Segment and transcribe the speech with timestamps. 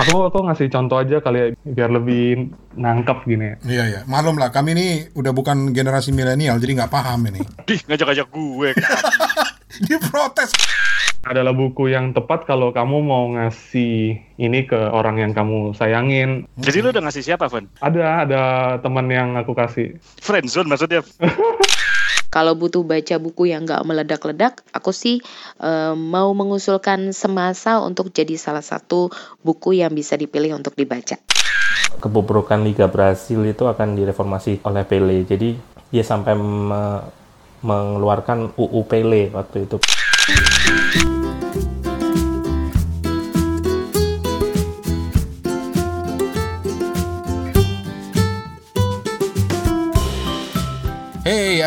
[0.00, 3.60] Aku aku ngasih contoh aja kali ya biar lebih nangkep gini.
[3.68, 4.48] Iya iya, malum lah.
[4.48, 7.44] Kami ini udah bukan generasi milenial, jadi nggak paham ini.
[7.68, 8.68] Dih, ngajak-ngajak gue.
[9.86, 10.56] Dia protes.
[11.20, 16.48] Adalah buku yang tepat kalau kamu mau ngasih ini ke orang yang kamu sayangin.
[16.56, 17.68] Jadi lu udah ngasih siapa, Van?
[17.84, 18.42] Ada ada
[18.80, 20.00] teman yang aku kasih.
[20.24, 21.04] Friendzone maksudnya.
[22.30, 25.18] Kalau butuh baca buku yang nggak meledak-ledak, aku sih
[25.58, 29.10] eh, mau mengusulkan semasa untuk jadi salah satu
[29.42, 31.18] buku yang bisa dipilih untuk dibaca.
[32.00, 35.26] kebobrokan Liga Brasil itu akan direformasi oleh Pele.
[35.26, 35.58] Jadi
[35.90, 37.04] dia sampai me-
[37.60, 39.76] mengeluarkan UU Pele waktu itu.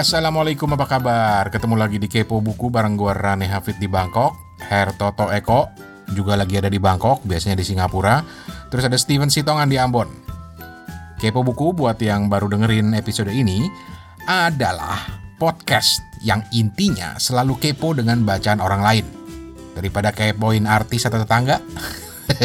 [0.03, 1.47] Assalamualaikum apa kabar?
[1.47, 4.35] Ketemu lagi di Kepo Buku bareng gua Rane Hafid di Bangkok,
[4.67, 5.71] Her Toto Eko
[6.11, 8.19] juga lagi ada di Bangkok, biasanya di Singapura.
[8.67, 10.11] Terus ada Steven Sitongan di Ambon.
[11.23, 13.63] Kepo Buku buat yang baru dengerin episode ini
[14.27, 15.07] adalah
[15.39, 19.05] podcast yang intinya selalu kepo dengan bacaan orang lain.
[19.71, 21.63] Daripada kepoin artis atau tetangga.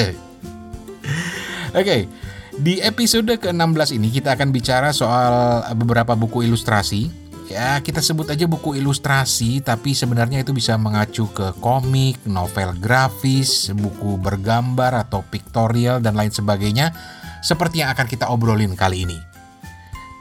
[1.75, 2.07] Oke,
[2.55, 7.27] di episode ke-16 ini kita akan bicara soal beberapa buku ilustrasi.
[7.49, 13.73] Ya, kita sebut aja buku ilustrasi, tapi sebenarnya itu bisa mengacu ke komik, novel grafis,
[13.73, 16.93] buku bergambar atau pictorial dan lain sebagainya,
[17.41, 19.17] seperti yang akan kita obrolin kali ini.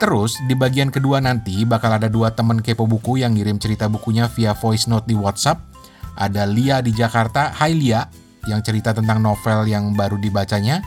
[0.00, 4.24] Terus, di bagian kedua nanti bakal ada dua temen kepo buku yang ngirim cerita bukunya
[4.32, 5.60] via voice note di WhatsApp.
[6.16, 8.08] Ada Lia di Jakarta, Hai Lia,
[8.48, 10.80] yang cerita tentang novel yang baru dibacanya.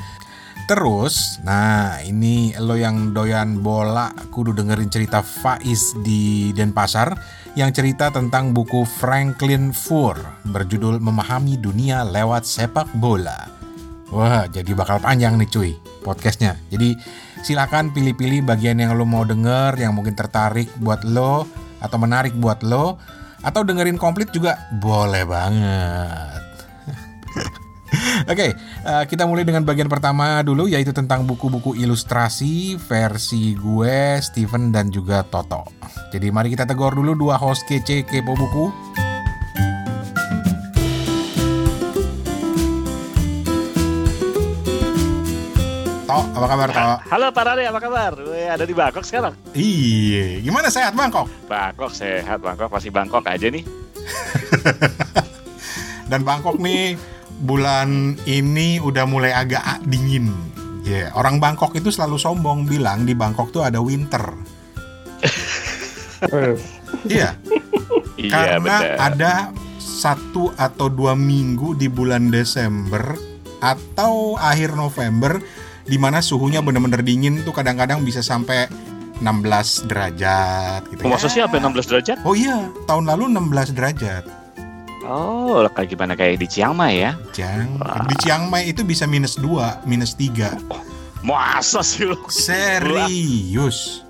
[0.71, 7.11] Terus, nah ini lo yang doyan bola kudu dengerin cerita Faiz di Denpasar
[7.59, 10.15] yang cerita tentang buku Franklin Fur
[10.47, 13.51] berjudul Memahami Dunia Lewat Sepak Bola.
[14.15, 15.71] Wah, jadi bakal panjang nih cuy
[16.07, 16.55] podcastnya.
[16.71, 16.95] Jadi
[17.43, 21.51] silakan pilih-pilih bagian yang lo mau denger, yang mungkin tertarik buat lo
[21.83, 22.95] atau menarik buat lo,
[23.43, 26.50] atau dengerin komplit juga boleh banget.
[28.31, 34.71] Oke, eh, kita mulai dengan bagian pertama dulu yaitu tentang buku-buku ilustrasi versi gue, Steven
[34.71, 35.67] dan juga Toto.
[36.11, 38.71] Jadi mari kita tegur dulu dua host kece kepo buku.
[46.07, 46.99] Tok, apa kabar Tok?
[47.11, 48.11] Halo Pak Rane, apa kabar?
[48.23, 49.35] Weh, ada di Bangkok sekarang.
[49.51, 51.27] Iya, gimana sehat Bangkok?
[51.47, 53.63] Bangkok sehat, Bangkok masih Bangkok aja nih.
[56.11, 56.99] Dan Bangkok nih
[57.41, 60.29] bulan ini udah mulai agak dingin.
[60.81, 64.21] Ya, orang Bangkok itu selalu sombong bilang di Bangkok tuh ada winter.
[66.21, 66.53] Eh,
[67.09, 67.33] Iya,
[68.13, 68.97] Iya karena benar.
[69.01, 69.33] ada
[69.81, 73.17] satu atau dua minggu di bulan Desember
[73.57, 75.41] atau akhir November
[75.81, 78.69] di mana suhunya bener-bener dingin tuh kadang-kadang bisa sampai
[79.17, 81.25] 16 derajat gitu Oh, ya.
[81.25, 82.17] sih sampai 16 derajat?
[82.21, 84.23] Oh iya, tahun lalu 16 derajat.
[85.11, 87.19] Oh, kayak gimana kayak di Chiang Mai ya?
[87.35, 87.75] Jang.
[87.77, 88.07] Wah.
[88.07, 90.55] Di Chiang Mai itu bisa minus 2, minus 3.
[91.21, 92.15] Masa sih lu?
[92.31, 94.07] Serius.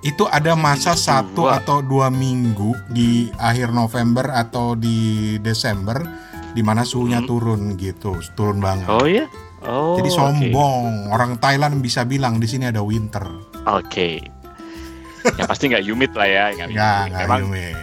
[0.00, 4.96] Itu ada masa Minus satu atau dua minggu di akhir November atau di
[5.38, 6.00] Desember
[6.54, 7.28] di mana suhunya Hmm.
[7.28, 8.88] turun gitu, turun banget.
[8.88, 9.26] Oh iya?
[9.60, 11.10] Oh, Jadi sombong.
[11.10, 13.26] Orang Thailand bisa bilang di sini ada winter.
[13.66, 14.22] Oke.
[15.34, 16.44] Yang pasti nggak humid lah ya.
[16.54, 17.10] Nggak Ya, humid.
[17.10, 17.76] nggak Memang humid.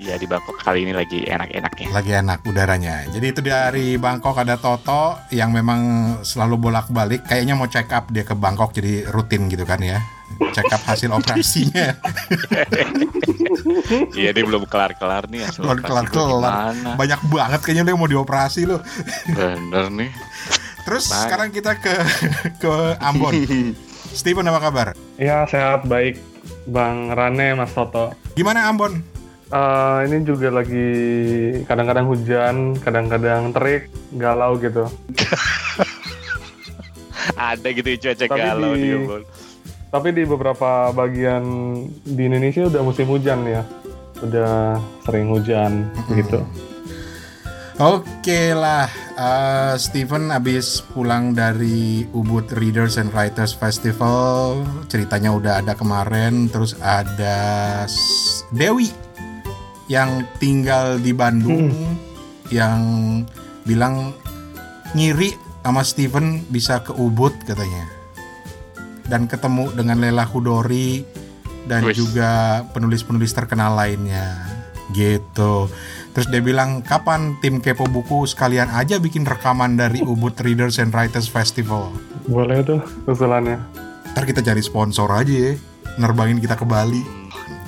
[0.00, 1.92] Ya di Bangkok kali ini lagi enak-enaknya.
[1.92, 3.04] Lagi enak udaranya.
[3.12, 5.80] Jadi itu dari Bangkok ada Toto yang memang
[6.24, 7.28] selalu bolak-balik.
[7.28, 10.00] Kayaknya mau check up dia ke Bangkok jadi rutin gitu kan ya.
[10.56, 12.00] Check up hasil operasinya.
[14.16, 15.44] Iya dia belum kelar-kelar nih.
[15.44, 16.72] hasil Belum kelar-kelar.
[16.96, 18.80] Banyak banget kayaknya lo yang mau dioperasi lo.
[19.28, 20.10] Bener nih.
[20.88, 21.22] Terus Banyak.
[21.28, 21.94] sekarang kita ke
[22.56, 22.72] ke
[23.04, 23.36] Ambon.
[24.10, 24.88] Steven apa kabar?
[25.22, 26.18] ya sehat baik,
[26.66, 28.10] Bang Rane, Mas Toto.
[28.34, 29.19] Gimana Ambon?
[29.50, 30.88] Eh, ini juga lagi
[31.66, 34.86] kadang-kadang hujan, kadang-kadang terik, galau gitu.
[37.34, 38.94] Ada gitu cuaca Tapi galau di- di.
[39.90, 41.42] Tapi di beberapa bagian
[42.06, 43.66] di Indonesia udah musim hujan ya,
[44.22, 46.46] udah sering hujan gitu.
[47.82, 48.86] Oke lah,
[49.18, 56.78] eh, Steven abis pulang dari Ubud Readers and Writers Festival, ceritanya udah ada kemarin, terus
[56.78, 57.82] ada
[58.54, 59.09] Dewi
[59.90, 61.74] yang tinggal di Bandung,
[62.54, 62.78] yang
[63.66, 64.14] bilang
[64.94, 65.34] ngiri
[65.66, 67.90] sama Steven bisa ke Ubud katanya,
[69.10, 71.02] dan ketemu dengan Lela Hudori
[71.66, 71.98] dan Wis.
[71.98, 74.46] juga penulis-penulis terkenal lainnya.
[74.94, 75.70] Gitu.
[76.10, 80.90] Terus dia bilang, kapan tim Kepo Buku sekalian aja bikin rekaman dari Ubud Readers and
[80.90, 81.94] Writers Festival.
[82.26, 83.62] Boleh tuh usulannya.
[84.10, 85.54] Ntar kita cari sponsor aja ya,
[85.98, 87.19] nerbangin kita ke Bali.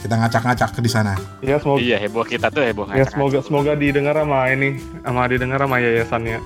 [0.02, 1.14] Kita ngacak-ngacak ke di sana.
[1.38, 3.14] Ya semoga Iya heboh kita tuh heboh ya ngacak-ngacak.
[3.14, 6.38] semoga semoga didengar sama ini sama didengar sama yayasannya.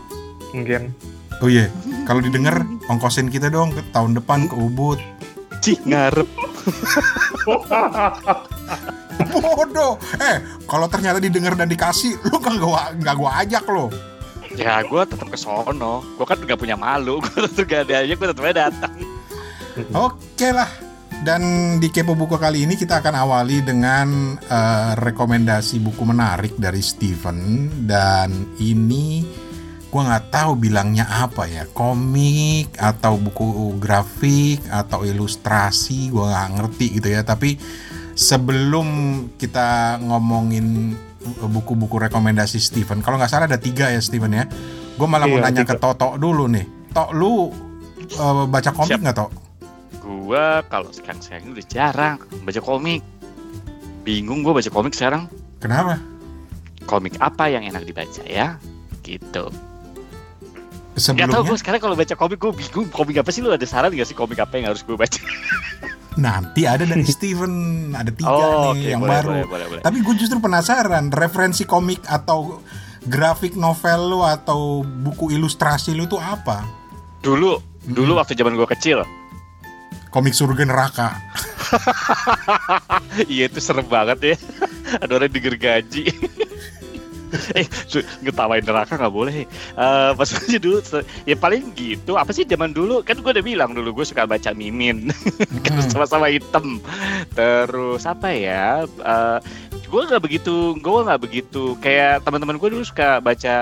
[0.52, 0.82] Mungkin.
[1.40, 1.68] Oh iya,
[2.04, 5.00] kalau didengar ongkosin kita dong ke tahun depan ke Ubud.
[5.64, 6.28] Cih ngarep.
[9.32, 9.96] Bodoh.
[10.20, 10.36] Eh,
[10.68, 13.88] kalau ternyata didengar dan dikasih, lu kan gua nggak gua ajak lo.
[14.56, 16.00] Ya gue tetap ke sono.
[16.16, 17.20] Gue kan gak punya malu.
[17.24, 18.12] Gue tetap gak ada aja.
[18.16, 18.94] Gue tetap aja datang.
[19.92, 20.70] Oke lah.
[21.20, 21.42] Dan
[21.82, 27.66] di Kepo Buku kali ini kita akan awali dengan eh, rekomendasi buku menarik dari Steven.
[27.82, 29.26] Dan ini
[29.90, 36.86] gua nggak tahu bilangnya apa ya komik atau buku grafik atau ilustrasi gua nggak ngerti
[37.00, 37.26] gitu ya.
[37.26, 37.58] Tapi
[38.14, 38.86] sebelum
[39.34, 40.94] kita ngomongin
[41.26, 44.46] buku-buku rekomendasi Steven kalau nggak salah ada tiga ya Steven ya.
[44.96, 45.74] Gue malah mau Iya, nanya tiga.
[45.74, 46.94] ke Toto dulu nih.
[46.94, 47.50] Tok lu
[48.06, 49.30] eh, baca komik nggak Tok?
[50.26, 52.98] Gue kalau sekarang sekarang udah jarang baca komik.
[54.02, 55.30] Bingung gue baca komik sekarang.
[55.62, 56.02] Kenapa?
[56.82, 58.58] Komik apa yang enak dibaca ya?
[59.06, 59.46] Gitu.
[59.54, 63.62] Gak tau Sebelumnya gue sekarang kalau baca komik gue bingung komik apa sih lu ada
[63.62, 65.22] saran gak sih komik apa yang harus gue baca?
[66.18, 67.52] nanti ada dari Steven,
[67.94, 69.30] ada tiga oh, nih oke, yang boleh, baru.
[69.30, 69.82] Boleh, boleh, boleh.
[69.86, 72.64] Tapi gue justru penasaran, referensi komik atau
[73.06, 76.66] grafik novel lu atau buku ilustrasi lu tuh apa?
[77.22, 79.06] Dulu, dulu waktu zaman gue kecil,
[80.10, 81.08] Komik surga neraka.
[83.32, 84.36] iya itu serem banget ya.
[85.02, 86.04] Ada orang digergaji.
[87.58, 87.66] eh,
[88.22, 89.44] ngetawain neraka nggak boleh.
[89.74, 90.78] Eh, pas aja dulu,
[91.26, 92.14] ya paling gitu.
[92.14, 93.02] Apa sih zaman dulu?
[93.02, 95.10] Kan gue udah bilang dulu gue suka baca mimin.
[95.66, 95.90] kan Hmm.
[95.90, 96.78] sama-sama hitam.
[97.34, 98.86] Terus apa ya?
[98.86, 99.38] Eh,
[99.86, 101.74] gue nggak begitu, gue nggak begitu.
[101.82, 103.56] Kayak teman-teman gue dulu suka baca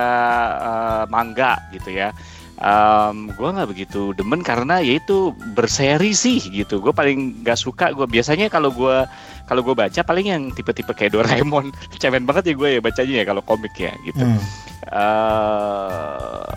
[0.61, 2.13] eh, manga gitu ya.
[2.55, 6.79] Um, gue nggak begitu demen karena ya itu berseri sih gitu.
[6.79, 7.91] Gue paling nggak suka.
[7.91, 9.07] Gue biasanya kalau gue
[9.51, 11.75] kalau gue baca paling yang tipe-tipe kayak Doraemon.
[12.01, 14.23] Cemen banget ya gue ya bacanya ya kalau komik ya gitu.
[14.23, 14.41] Hmm.
[14.85, 16.53] eh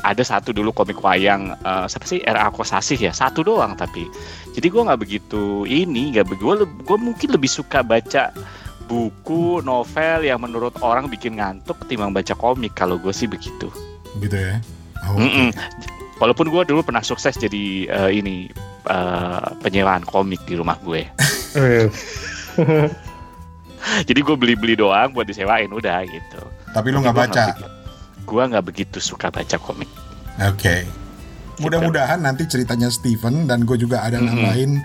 [0.00, 2.48] ada satu dulu komik wayang eh, siapa sih R.A.
[2.54, 4.08] Kosasih ya satu doang tapi
[4.56, 8.32] jadi gue nggak begitu ini nggak begitu gue mungkin lebih suka baca
[8.86, 13.68] buku novel yang menurut orang bikin ngantuk ketimbang baca komik kalau gue sih begitu
[14.18, 14.58] Gitu ya.
[15.02, 15.16] Oh.
[15.16, 15.48] Mm-mm.
[16.16, 18.52] walaupun gue dulu pernah sukses jadi eh, ini
[18.84, 21.08] eh, penyewaan komik di rumah gue
[21.50, 21.96] Yes.
[24.04, 27.44] jadi gue beli-beli doang buat disewain udah gitu Tapi lu nggak baca.
[28.20, 29.88] gue nggak begitu suka baca komik
[30.40, 30.88] Oke.
[31.58, 34.80] Mudah-mudahan nanti ceritanya Steven dan gue juga ada nambahin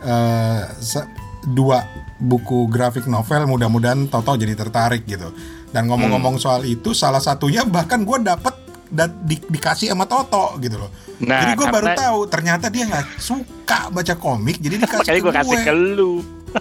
[0.00, 1.10] eh, se-
[1.44, 1.82] dua
[2.16, 3.46] buku grafik novel.
[3.48, 5.34] Mudah-mudahan Toto jadi tertarik gitu.
[5.68, 6.44] Dan ngomong-ngomong Hmm.
[6.44, 8.54] soal itu, salah satunya bahkan gue dapet
[8.92, 10.92] dan di- dikasih sama Toto gitu loh.
[11.18, 15.24] nah jadi gue baru tahu ternyata dia nggak suka baca komik, jadi dikasih makanya ke
[15.24, 15.62] gue kasih gue.
[15.62, 16.12] ke lu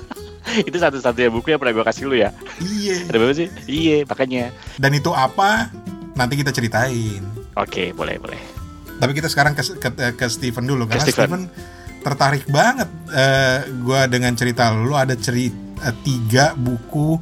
[0.67, 3.05] itu satu-satunya buku yang pernah gue kasih lu ya Iya.
[3.05, 5.67] ada berapa sih iya makanya Dan itu apa?
[6.11, 7.23] Nanti kita ceritain.
[7.53, 8.41] oke boleh boleh
[8.95, 11.19] Tapi kita sekarang ke ke, ke Steven dulu karena Steven.
[11.25, 11.41] Steven
[11.99, 14.87] tertarik banget eh gua dengan cerita lu.
[14.87, 15.57] Lu ada cerita
[15.99, 17.17] tiga buku.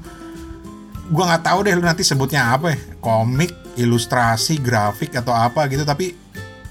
[1.07, 2.77] Gua nggak tahu deh lu nanti sebutnya apa ya.
[2.97, 5.87] Komik, ilustrasi, grafik atau apa gitu.
[5.87, 6.11] Tapi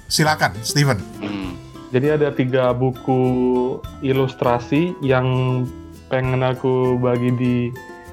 [0.06, 0.98] silakan Steven.
[1.20, 1.56] Hmm.
[1.88, 3.20] Jadi ada tiga buku
[4.04, 5.64] ilustrasi yang
[6.12, 7.54] pengen aku bagi di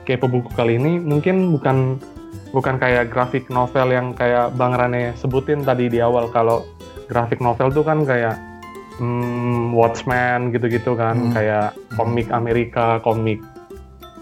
[0.07, 0.95] kepo buku kali ini.
[0.99, 1.99] Mungkin bukan
[2.55, 6.31] bukan kayak grafik novel yang kayak Bang Rane sebutin tadi di awal.
[6.31, 6.63] Kalau
[7.11, 8.39] grafik novel tuh kan kayak
[8.95, 11.33] hmm, Watchmen gitu-gitu kan, Hmm.
[11.35, 13.43] kayak komik Amerika, komik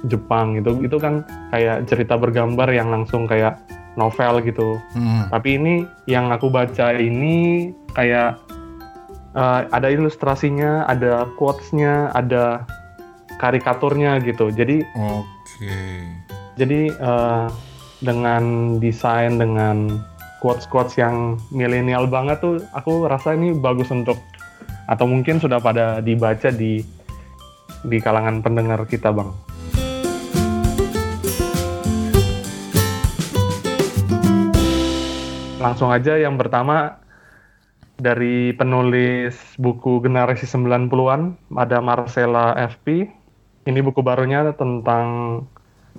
[0.10, 0.82] Jepang gitu.
[0.82, 1.22] Itu kan
[1.54, 3.56] kayak cerita bergambar yang langsung kayak
[3.96, 4.80] novel gitu.
[4.94, 5.30] Hmm.
[5.30, 5.74] Tapi ini
[6.10, 8.40] yang aku baca ini kayak
[9.38, 12.66] eh, ada ilustrasinya, ada quotes-nya, ada
[13.38, 14.50] karikaturnya gitu.
[14.54, 15.78] Jadi Oke.
[16.58, 17.46] jadi eh,
[18.04, 20.04] dengan desain dengan
[20.44, 24.20] quotes-quotes yang milenial banget tuh aku rasa ini bagus untuk
[24.92, 26.84] atau mungkin sudah pada dibaca di
[27.84, 29.32] di kalangan pendengar kita, Bang.
[35.64, 37.00] Langsung aja yang pertama
[37.96, 43.08] dari penulis buku generasi 90-an ada Marcella FP.
[43.64, 45.40] Ini buku barunya tentang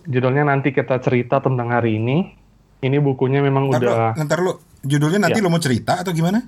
[0.04, 2.36] judulnya nanti kita cerita tentang hari ini.
[2.84, 5.44] Ini bukunya memang Ntar udah ntar lu judulnya nanti Ya.
[5.44, 6.44] lu mau cerita atau gimana?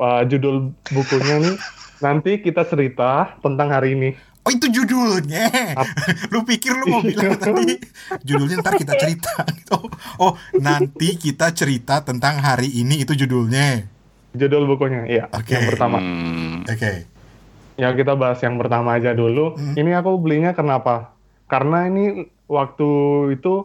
[0.00, 1.56] uh, judul bukunya nih
[2.00, 4.16] nanti kita cerita tentang hari ini.
[4.44, 5.48] Oh itu judulnya.
[6.32, 7.80] lu pikir lu mau bilang tadi
[8.20, 9.32] judulnya ntar kita cerita.
[9.72, 9.88] Oh,
[10.28, 13.88] oh nanti kita cerita tentang hari ini itu judulnya.
[14.36, 15.24] Judul bukunya, iya.
[15.32, 15.56] Oke.
[15.56, 15.98] Yang pertama.
[16.02, 16.68] Hmm.
[16.68, 17.08] Oke.
[17.80, 19.56] Ya kita bahas yang pertama aja dulu.
[19.56, 19.74] Hmm.
[19.80, 21.16] Ini aku belinya kenapa?
[21.48, 22.90] Karena ini waktu
[23.40, 23.64] itu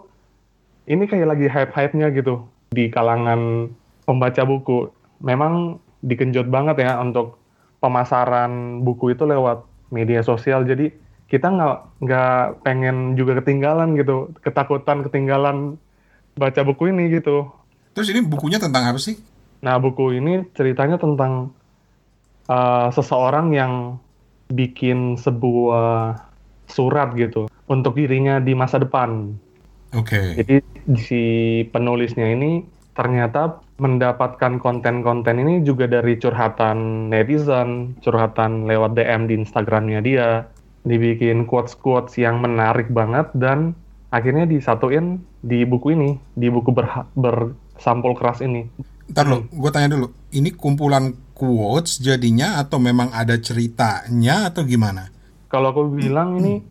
[0.87, 3.67] ini kayak lagi hype-hype-nya gitu di kalangan
[4.07, 4.95] pembaca buku.
[5.19, 7.35] Memang dikenjot banget ya untuk
[7.83, 10.65] pemasaran buku itu lewat media sosial.
[10.65, 10.89] Jadi
[11.29, 15.77] kita nggak nggak pengen juga ketinggalan gitu, ketakutan ketinggalan
[16.33, 17.49] baca buku ini gitu.
[17.93, 19.19] Terus ini bukunya tentang apa sih?
[19.59, 21.51] Nah, buku ini ceritanya tentang
[22.47, 23.99] uh, seseorang yang
[24.49, 26.17] bikin sebuah
[26.69, 29.35] surat gitu untuk dirinya di masa depan.
[29.93, 30.37] Oke.
[30.37, 30.61] Jadi
[31.01, 31.21] si
[31.69, 39.99] penulisnya ini ternyata mendapatkan konten-konten ini juga dari curhatan netizen, curhatan lewat DM di Instagramnya
[40.03, 40.45] dia,
[40.83, 43.75] dibikin quotes-quotes yang menarik banget dan
[44.11, 46.71] akhirnya disatuin di buku ini, di buku
[47.15, 48.67] bersampul keras ini.
[49.09, 50.07] Ntar lo, gue tanya dulu.
[50.29, 55.09] Ini kumpulan quotes jadinya atau memang ada ceritanya atau gimana?
[55.49, 56.61] Kalau aku bilang ini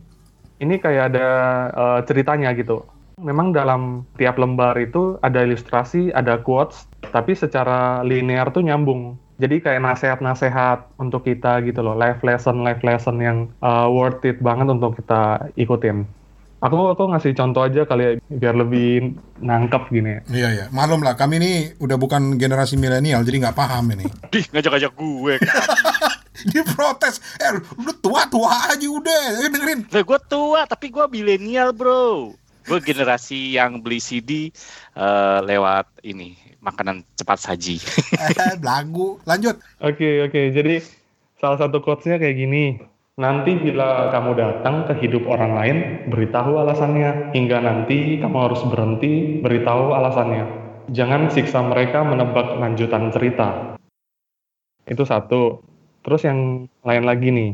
[0.62, 1.29] ini kayak ada
[1.75, 2.87] eh, ceritanya gitu.
[3.19, 9.19] Memang dalam tiap lembar itu ada ilustrasi, ada quotes, tapi secara linear tuh nyambung.
[9.39, 14.43] Jadi kayak nasehat-nasehat untuk kita gitu loh, life lesson, life lesson yang eh, worth it
[14.43, 16.07] banget untuk kita ikutin.
[16.59, 20.21] Aku aku ngasih contoh aja kali ya, biar lebih nangkep gini ya.
[20.27, 21.15] Iya ya, malum lah.
[21.15, 24.03] Kami ini udah bukan generasi milenial, jadi nggak paham ini.
[24.35, 25.35] Dih, ngajak-ngajak gue.
[26.51, 27.23] Dia protes.
[27.39, 29.23] Eh, lu tua-tua aja udah.
[29.47, 29.87] Dengerin.
[29.87, 32.35] Lah gue tua, tapi gue milenial bro.
[32.69, 34.53] Gue generasi yang beli CD
[34.93, 37.81] eh, lewat ini makanan cepat saji.
[38.19, 39.17] Eh, belagu.
[39.25, 39.57] Lanjut.
[39.81, 40.53] Oke, oke.
[40.53, 40.85] Jadi
[41.41, 42.77] salah satu quotes-nya kayak gini.
[43.19, 47.35] Nanti bila kamu datang ke hidup orang lain, beritahu alasannya.
[47.35, 50.45] Hingga nanti kamu harus berhenti beritahu alasannya.
[50.95, 53.75] Jangan siksa mereka menebak lanjutan cerita.
[54.87, 55.63] Itu satu.
[56.07, 57.51] Terus yang lain lagi nih.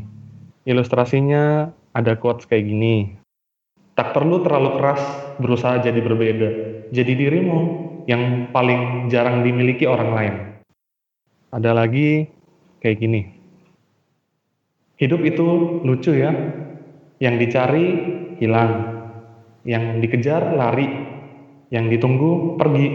[0.69, 3.24] Ilustrasinya ada quotes kayak gini.
[3.95, 5.03] Tak perlu terlalu keras
[5.39, 6.49] berusaha jadi berbeda.
[6.91, 7.59] Jadi dirimu
[8.11, 10.35] yang paling jarang dimiliki orang lain.
[11.55, 12.27] Ada lagi
[12.83, 13.23] kayak gini.
[14.99, 15.47] Hidup itu
[15.87, 16.35] lucu ya.
[17.23, 17.87] Yang dicari
[18.43, 18.73] hilang.
[19.63, 20.91] Yang dikejar lari.
[21.71, 22.89] Yang ditunggu pergi.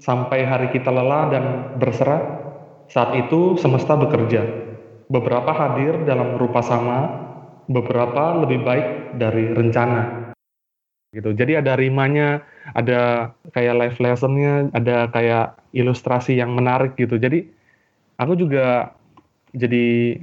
[0.00, 1.44] Sampai hari kita lelah dan
[1.76, 2.22] berserah,
[2.88, 4.40] saat itu semesta bekerja.
[5.12, 6.98] Beberapa hadir dalam rupa sama,
[7.68, 8.86] beberapa lebih baik
[9.20, 10.19] dari rencana.
[11.10, 11.34] Gitu.
[11.34, 17.18] Jadi ada rimanya, ada kayak live lessonnya, ada kayak ilustrasi yang menarik gitu.
[17.18, 17.50] Jadi
[18.14, 18.94] aku juga
[19.50, 20.14] jadi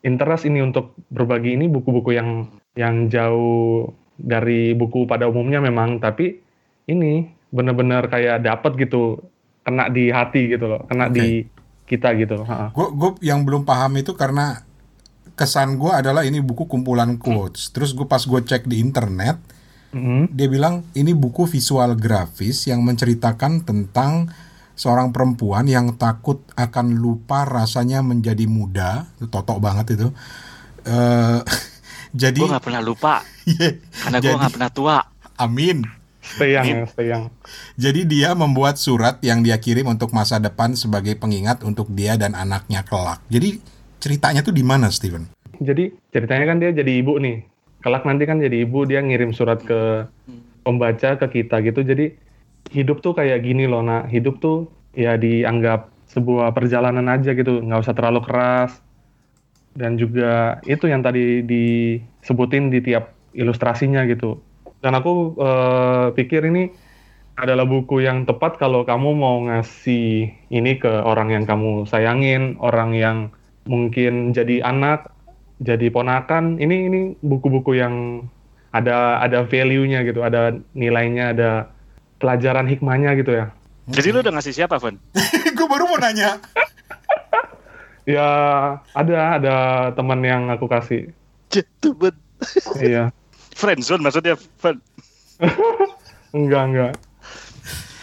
[0.00, 6.40] interest ini untuk berbagi ini buku-buku yang yang jauh dari buku pada umumnya memang, tapi
[6.88, 9.20] ini benar-benar kayak dapat gitu,
[9.60, 11.20] kena di hati gitu loh, kena Oke.
[11.20, 11.28] di
[11.84, 12.48] kita gitu.
[12.72, 14.64] Gue yang belum paham itu karena
[15.36, 17.68] kesan gue adalah ini buku kumpulan quotes.
[17.76, 19.36] Terus gue pas gue cek di internet,
[19.90, 20.30] Mhm.
[20.32, 24.30] dia bilang ini buku visual grafis yang menceritakan tentang
[24.74, 29.10] seorang perempuan yang takut akan lupa rasanya menjadi muda.
[29.18, 30.08] Totok banget itu.
[30.86, 31.38] Eh
[32.16, 33.20] jadi gue nggak pernah lupa
[33.50, 33.78] Iya.
[34.02, 34.96] karena gue nggak pernah tua.
[35.36, 35.82] amin.
[36.20, 37.32] Stay young ya, stay young.
[37.74, 42.36] Jadi dia membuat surat yang dia kirim untuk masa depan sebagai pengingat untuk dia dan
[42.36, 43.24] anaknya kelak.
[43.26, 43.58] Jadi
[43.98, 45.26] ceritanya tuh di mana, Steven?
[45.58, 47.49] Jadi ceritanya kan dia jadi ibu nih.
[47.80, 50.04] Kelak nanti kan jadi ibu dia ngirim surat ke
[50.64, 51.80] pembaca ke kita gitu.
[51.80, 52.12] Jadi
[52.76, 54.12] hidup tuh kayak gini loh, nak.
[54.12, 58.78] Hidup tuh ya dianggap sebuah perjalanan aja gitu, nggak usah terlalu keras.
[59.72, 64.42] Dan juga itu yang tadi disebutin di tiap ilustrasinya gitu.
[64.80, 66.68] Dan aku eh, pikir ini
[67.40, 72.92] adalah buku yang tepat kalau kamu mau ngasih ini ke orang yang kamu sayangin, orang
[72.92, 73.18] yang
[73.64, 75.08] mungkin jadi anak,
[75.60, 76.56] jadi ponakan.
[76.56, 78.26] Ini ini buku-buku yang
[78.72, 81.50] ada ada value-nya gitu, ada nilainya, ada
[82.18, 83.52] pelajaran hikmahnya gitu ya.
[83.90, 84.96] Jadi lu udah ngasih siapa, Van?
[85.56, 86.40] Gue baru mau nanya.
[88.08, 88.26] Ya
[88.96, 89.56] ada ada
[89.94, 91.14] teman yang aku kasih.
[91.52, 92.16] Jatuh bet.
[92.80, 93.12] iya,
[93.54, 94.82] Friendzone maksudnya, Van.
[96.34, 96.92] enggak enggak.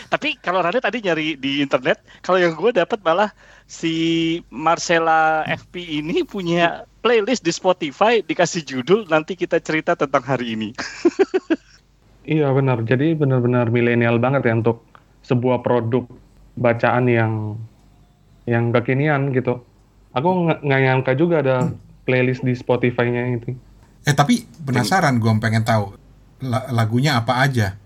[0.08, 3.32] Tapi kalau Rane tadi nyari di internet, kalau yang gue dapat malah
[3.68, 10.56] si Marcella FP ini punya playlist di Spotify dikasih judul nanti kita cerita tentang hari
[10.56, 10.70] ini.
[12.28, 12.84] Iya benar.
[12.84, 14.84] Jadi benar-benar milenial banget ya untuk
[15.24, 16.04] sebuah produk
[16.60, 17.56] bacaan yang
[18.44, 19.64] yang kekinian gitu.
[20.12, 21.72] Aku nggak nyangka juga ada
[22.04, 23.56] playlist di Spotify-nya itu.
[24.04, 25.96] Eh tapi penasaran gue pengen tahu
[26.44, 27.80] la- lagunya apa aja.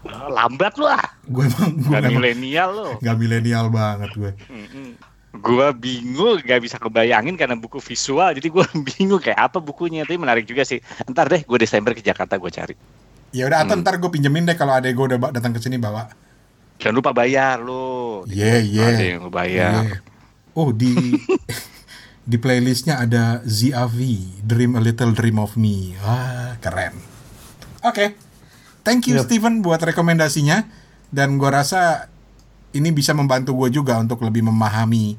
[0.01, 1.03] Ah, Lambat lu ah.
[1.21, 2.89] gue emang gue Gak emang milenial lo.
[2.97, 4.31] nggak milenial banget gue.
[5.29, 10.17] Gua bingung gak bisa kebayangin karena buku visual jadi gua bingung kayak apa bukunya tapi
[10.17, 12.73] menarik juga sih ntar deh gue Desember ke Jakarta gue cari
[13.29, 16.09] Ya udah, atau ntar gue pinjemin deh kalau adek gue udah datang ke sini bawa.
[16.75, 18.85] jangan lupa bayar lo Iya iya.
[18.89, 19.97] ada yang lu bayar Iya.
[20.51, 20.95] Oh di
[22.29, 23.97] di playlistnya ada ZAV
[24.45, 25.97] Dream a Little Dream of Me.
[25.97, 26.93] Wah keren.
[27.81, 28.13] Oke,
[28.85, 29.25] thank you Yep.
[29.25, 30.61] Steven buat rekomendasinya
[31.09, 32.05] dan gue rasa
[32.77, 35.17] ini bisa membantu gue juga untuk lebih memahami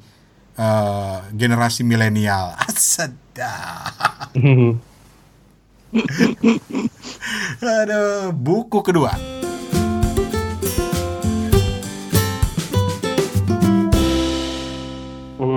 [0.55, 2.55] eh, generasi milenial.
[2.79, 4.31] Sedap.
[7.83, 9.11] Aduh, buku kedua.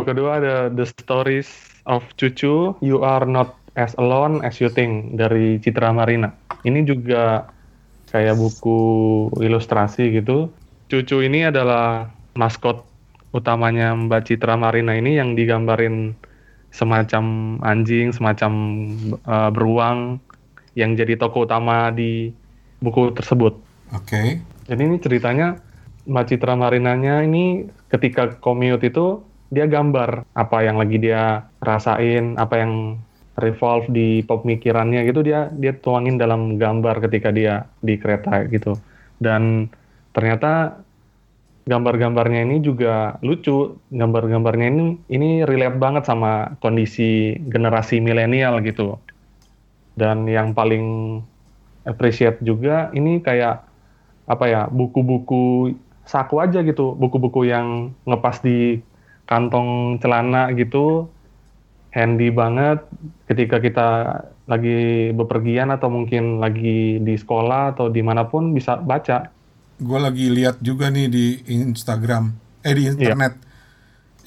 [0.03, 1.49] Kedua ada The Stories
[1.87, 6.31] of Cucu, You Are Not As Alone As You Think dari Citra Marina.
[6.63, 7.49] Ini juga
[8.13, 8.79] kayak buku
[9.41, 10.53] ilustrasi gitu.
[10.87, 12.85] Cucu ini adalah maskot
[13.33, 16.13] utamanya Mbak Citra Marina ini yang digambarin
[16.69, 18.53] semacam anjing, semacam
[19.25, 20.21] uh, beruang
[20.77, 22.33] yang jadi tokoh utama di
[22.81, 23.57] buku tersebut.
[23.93, 24.41] Oke.
[24.65, 25.57] Jadi ini ceritanya
[26.09, 29.21] Mbak Citra Marinanya ini ketika commute itu
[29.53, 32.97] dia gambar apa yang lagi dia rasain, apa yang
[33.37, 38.73] revolve di pemikirannya gitu dia dia tuangin dalam gambar ketika dia di kereta gitu.
[39.21, 39.69] Dan
[40.13, 40.81] ternyata
[41.69, 43.77] gambar-gambarnya ini juga lucu.
[43.93, 48.97] Gambar-gambarnya ini ini relate banget sama kondisi generasi milenial gitu.
[49.93, 51.17] Dan yang paling
[51.85, 53.61] appreciate juga ini kayak
[54.23, 55.75] apa ya buku-buku
[56.07, 58.79] saku aja gitu buku-buku yang ngepas di
[59.25, 61.07] kantong celana gitu
[61.93, 62.83] handy banget
[63.29, 63.87] ketika kita
[64.43, 69.31] lagi bepergian atau mungkin lagi di sekolah atau di mana pun bisa baca
[69.83, 72.29] Gue lagi lihat juga nih di Instagram,
[72.61, 73.33] eh di internet.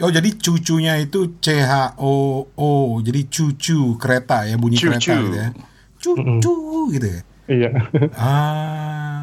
[0.03, 4.91] Oh jadi cucunya itu C H O O, jadi cucu kereta ya bunyi Cucu.
[4.91, 5.49] kereta gitu ya.
[5.97, 6.57] Cucu
[6.93, 7.21] gitu ya.
[7.47, 7.71] iya
[8.19, 9.16] Ah.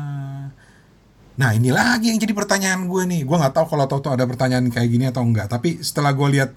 [1.33, 3.21] Nah ini lagi yang jadi pertanyaan gue nih.
[3.25, 5.49] Gue nggak tahu kalau Toto ada pertanyaan kayak gini atau enggak.
[5.49, 6.51] Tapi setelah gue lihat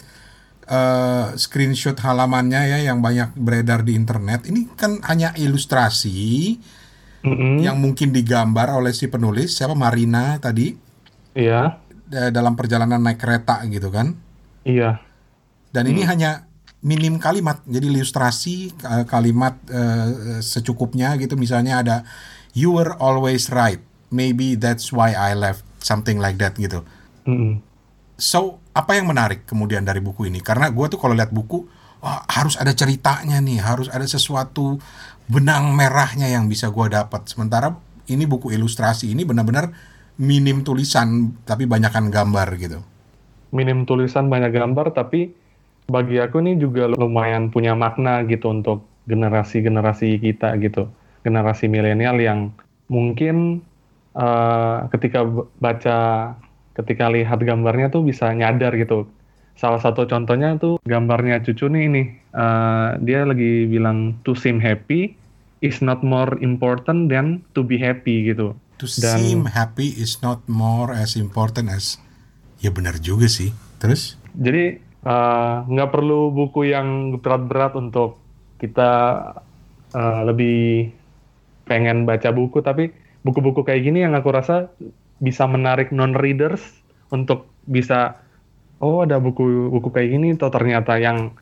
[0.69, 6.59] eh, screenshot halamannya ya yang banyak beredar di internet, ini kan hanya ilustrasi
[7.25, 7.59] Mm-mm.
[7.65, 10.77] yang mungkin digambar oleh si penulis siapa Marina tadi
[11.35, 11.81] iya
[12.13, 14.13] eh, dalam perjalanan naik kereta gitu kan.
[14.67, 15.01] iya
[15.73, 16.49] Dan ini hanya
[16.81, 17.61] minim kalimat.
[17.65, 21.97] Jadi ilustrasi eh, kalimat eh, secukupnya gitu misalnya ada
[22.53, 23.81] you were always right.
[24.17, 26.81] Maybe that's why I left something like that gitu.
[27.29, 27.61] Mm-mm.
[28.17, 30.41] So, apa yang menarik kemudian dari buku ini?
[30.41, 31.69] Karena gue tuh kalau lihat buku,
[32.01, 34.81] wah, harus ada ceritanya nih, harus ada sesuatu
[35.29, 37.29] benang merahnya yang bisa gue dapat.
[37.29, 37.77] Sementara
[38.09, 39.75] ini buku ilustrasi ini benar-benar
[40.17, 42.81] minim tulisan tapi banyakan gambar gitu.
[43.55, 45.33] minim tulisan banyak gambar tapi
[45.87, 50.91] bagi aku ini juga lumayan punya makna gitu untuk generasi-generasi kita gitu
[51.23, 52.51] generasi milenial yang
[52.91, 53.63] mungkin
[54.17, 55.29] eh, ketika
[55.61, 55.99] baca
[56.77, 59.09] ketika lihat gambarnya tuh bisa nyadar gitu.
[59.57, 62.03] Salah satu contohnya tuh gambarnya cucu nih ini.
[62.33, 65.17] Eh, dia lagi bilang to seem happy
[65.65, 68.53] is not more important than to be happy gitu.
[68.77, 71.97] To Dan- seem happy is not more as important as
[72.61, 73.57] ya benar juga sih.
[73.81, 74.21] Terus?
[74.37, 78.21] Jadi eh, nggak perlu buku yang berat-berat untuk
[78.61, 78.93] kita
[79.97, 80.93] eh, lebih
[81.65, 82.93] pengen baca buku, tapi
[83.27, 84.71] buku-buku kayak gini yang aku rasa
[85.19, 86.63] bisa menarik non-readers
[87.11, 88.23] untuk bisa
[88.79, 91.35] oh ada buku buku kayak gini tuh ternyata yang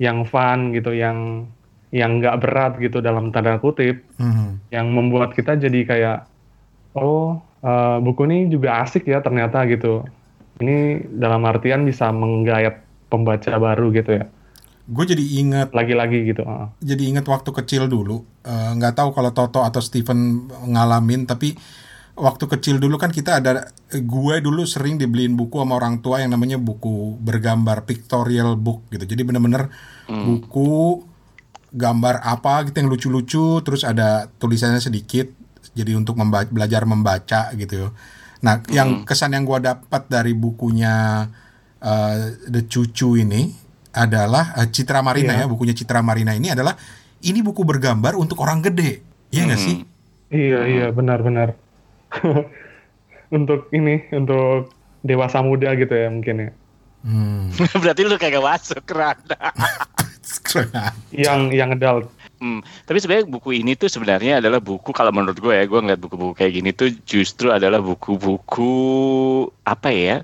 [0.00, 1.44] yang fun gitu yang
[1.92, 4.56] yang nggak berat gitu dalam tanda kutip Hmm.
[4.72, 6.18] yang membuat kita jadi kayak
[6.96, 10.04] oh eh, buku ini juga asik ya ternyata gitu
[10.64, 12.80] ini dalam artian bisa menggayat
[13.12, 14.24] pembaca baru gitu ya
[14.86, 16.70] Gue jadi ingat lagi-lagi gitu ah.
[16.78, 18.22] jadi ingat waktu kecil dulu.
[18.46, 21.58] Eh, nggak tahu kalau Toto atau Steven ngalamin tapi
[22.16, 26.32] waktu kecil dulu kan kita ada gue dulu sering dibeliin buku sama orang tua yang
[26.32, 29.04] namanya buku bergambar pictorial book gitu.
[29.04, 29.68] Jadi bener-bener
[30.06, 31.02] buku
[31.76, 35.28] gambar apa gitu yang lucu-lucu terus ada tulisannya sedikit
[35.76, 37.92] jadi untuk memba- belajar membaca gitu.
[38.40, 41.26] Nah yang kesan yang gue dapat dari bukunya
[41.82, 42.18] eh,
[42.48, 43.65] The Cucu ini
[43.96, 45.44] adalah eh, Citra Marina Iya.
[45.44, 46.76] ya bukunya Citra Marina ini adalah
[47.24, 49.00] ini buku bergambar untuk orang gede
[49.32, 49.76] Iya nggak sih
[50.30, 51.56] iya iya benar-benar
[53.36, 54.70] untuk ini untuk
[55.02, 56.50] dewasa muda gitu ya mungkin ya
[57.02, 57.56] hmm.
[57.82, 59.38] Berarti lu kagak masuk kerana.
[60.46, 60.68] Keren.
[61.14, 65.56] yang yang adult Hmm, tapi sebenarnya buku ini tuh sebenarnya adalah buku kalau menurut gue
[65.56, 68.72] ya, gue ngeliat buku-buku kayak gini tuh justru adalah buku-buku
[69.64, 70.20] apa ya?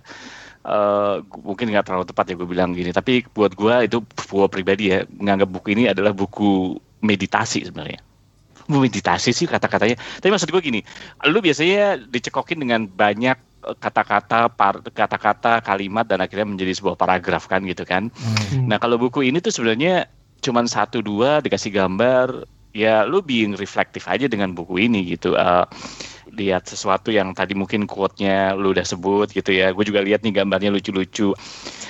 [0.63, 4.47] Eh, gu- mungkin nggak terlalu tepat ya gue bilang gini, tapi buat gue itu gue
[4.47, 7.99] pribadi ya menganggap buku ini adalah buku meditasi sebenarnya.
[8.71, 9.99] Meditasi sih kata-katanya.
[9.99, 10.81] Tapi maksud gue gini,
[11.27, 14.49] lu biasanya dicekokin dengan banyak eh, kata-kata,
[14.95, 18.09] kata-kata, kalimat dan akhirnya menjadi sebuah paragraf kan gitu kan.
[18.15, 18.71] Hmm.
[18.71, 20.07] Nah kalau buku ini tuh sebenarnya
[20.43, 25.35] cuman satu dua dikasih gambar, ya lu being reflektif aja dengan buku ini gitu.
[25.35, 25.67] Eh,
[26.31, 29.75] lihat sesuatu yang tadi mungkin quote-nya lu udah sebut gitu ya.
[29.75, 31.35] Gue juga lihat nih gambarnya lucu-lucu.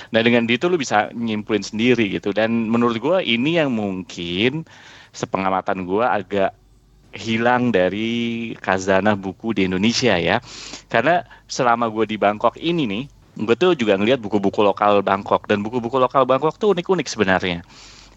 [0.09, 2.33] Nah dengan itu lu bisa nyimpulin sendiri gitu.
[2.33, 4.65] Dan menurut gue ini yang mungkin
[5.13, 6.51] sepengamatan gue agak
[7.13, 10.41] hilang dari kazanah buku di Indonesia ya.
[10.89, 13.03] Karena selama gue di Bangkok ini nih,
[13.37, 17.61] gue tuh juga ngelihat buku-buku lokal Bangkok dan buku-buku lokal Bangkok tuh unik-unik sebenarnya.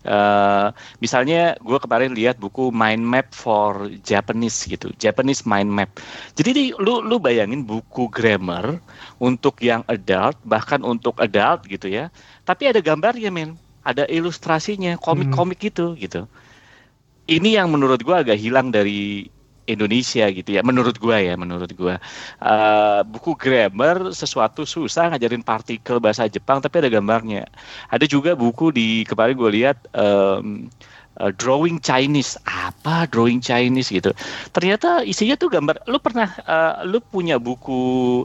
[0.06, 0.68] Eh,
[1.02, 5.90] misalnya gue kemarin lihat buku Mind Map for Japanese gitu, Japanese Mind Map.
[6.38, 8.78] Jadi nih, lu lu bayangin buku grammar
[9.18, 12.06] untuk yang adult bahkan untuk adult gitu ya.
[12.46, 16.30] Tapi ada gambarnya men, ada ilustrasinya, komik-komik gitu gitu.
[17.26, 19.26] Ini yang menurut gue agak hilang dari
[19.66, 21.98] Indonesia gitu ya, menurut gua ya, menurut gua
[22.36, 27.48] Eh, buku grammar sesuatu susah ngajarin partikel bahasa Jepang tapi ada gambarnya.
[27.88, 30.68] Ada juga buku di kemarin gue lihat em,
[31.18, 34.12] eh, drawing Chinese apa drawing Chinese gitu.
[34.52, 35.88] Ternyata isinya tuh gambar.
[35.88, 38.22] Lu pernah eh, lu punya buku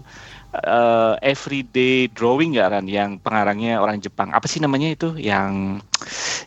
[0.54, 4.36] eh, everyday drawing nggak Ran yang pengarangnya orang Jepang?
[4.36, 5.80] Apa sih namanya itu yang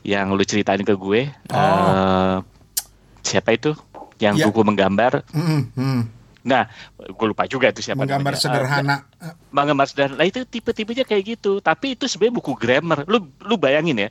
[0.04, 1.33] yang lu ceritain ke gue?
[1.50, 1.59] Oh.
[1.59, 2.37] Eh,
[3.24, 3.72] siapa itu?
[4.22, 4.44] Yang Ya.
[4.48, 5.12] buku menggambar.
[5.35, 6.00] Hmm, hmm.
[6.44, 6.68] Nah,
[7.00, 8.44] gue lupa juga itu siapa menggambar namanya.
[8.44, 10.20] sederhana Eh, menggambar sederhana.
[10.20, 11.57] Nah, itu tipe-tipenya kayak gitu.
[11.64, 13.09] Tapi itu sebenarnya buku grammar.
[13.09, 14.09] Lu lu bayangin ya.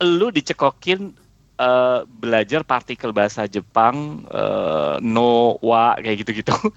[0.00, 1.12] Lu dicekokin
[1.60, 6.56] eh, belajar partikel bahasa Jepang eh, no wa kayak gitu-gitu.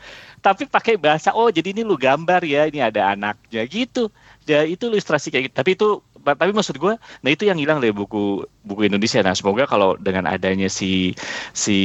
[0.46, 4.12] Tapi pakai bahasa oh jadi ini lu gambar ya, ini ada anaknya gitu.
[4.44, 5.56] Ya itu ilustrasi kayak gitu.
[5.56, 5.88] Tapi itu
[6.36, 9.24] tapi maksud gue, nah itu yang hilang dari buku buku Indonesia.
[9.24, 11.16] Nah semoga kalau dengan adanya si
[11.54, 11.78] si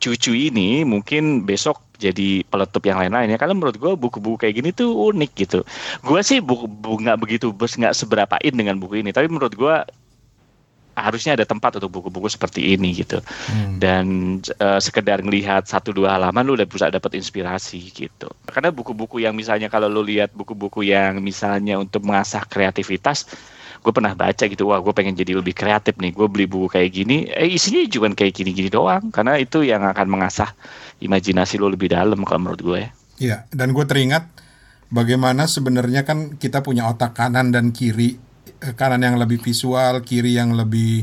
[0.00, 3.38] cucu ini mungkin besok jadi peletup yang lain-lain ya.
[3.38, 5.60] Karena menurut gue buku-buku kayak gini tuh unik gitu.
[6.00, 9.10] Gue sih buku bu- nggak begitu nggak seberapain dengan buku ini.
[9.10, 9.74] Tapi menurut gue
[10.92, 13.20] harusnya ada tempat untuk buku-buku seperti ini gitu.
[13.48, 13.80] Hmm.
[13.80, 14.04] Dan
[14.44, 18.28] eh, sekedar ngelihat satu dua halaman lu udah bisa dapat inspirasi gitu.
[18.44, 23.24] Karena buku-buku yang misalnya kalau lu lihat buku-buku yang misalnya untuk mengasah kreativitas
[23.82, 26.90] gue pernah baca gitu wah gue pengen jadi lebih kreatif nih gue beli buku kayak
[26.94, 30.54] gini eh isinya cuma kayak gini-gini doang karena itu yang akan mengasah
[31.02, 32.90] imajinasi lo lebih dalam kalau menurut gue ya
[33.22, 34.24] Iya, dan gue teringat
[34.90, 38.18] bagaimana sebenarnya kan kita punya otak kanan dan kiri,
[38.62, 41.02] Eh, kanan yang lebih visual, kiri yang lebih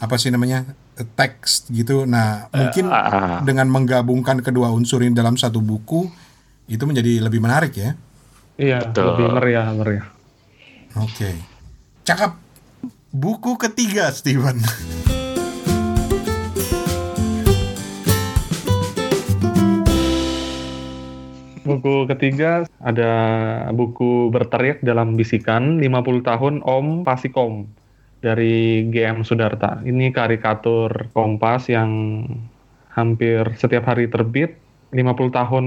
[0.00, 0.64] apa sih namanya
[0.96, 2.08] eh, teks gitu.
[2.08, 3.44] Nah, mungkin ah.
[3.44, 6.08] dengan menggabungkan kedua unsur ini dalam satu buku
[6.72, 7.92] itu menjadi lebih menarik ya.
[8.60, 9.12] iya Betul.
[9.12, 10.06] lebih meriah meriah
[11.00, 11.32] Oke,
[12.04, 12.32] cakep.
[13.10, 14.60] Buku ketiga, Steven.
[21.60, 23.12] Buku ketiga ada
[23.70, 27.70] buku berteriak dalam bisikan 50 tahun Om Pasikom
[28.24, 29.78] dari GM Sudarta.
[29.84, 32.24] Ini karikatur Kompas yang
[32.90, 34.58] hampir setiap hari terbit.
[34.90, 35.66] 50 tahun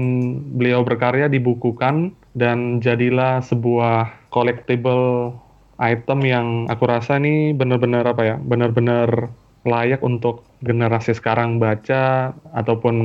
[0.60, 5.32] beliau berkarya dibukukan dan jadilah sebuah collectible
[5.78, 9.30] item yang aku rasa ini benar-benar apa ya, benar-benar
[9.64, 12.96] layak untuk generasi sekarang baca ataupun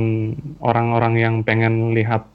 [0.60, 2.28] orang-orang yang pengen lihat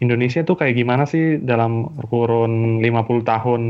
[0.00, 3.62] Indonesia tuh kayak gimana sih dalam kurun 50 tahun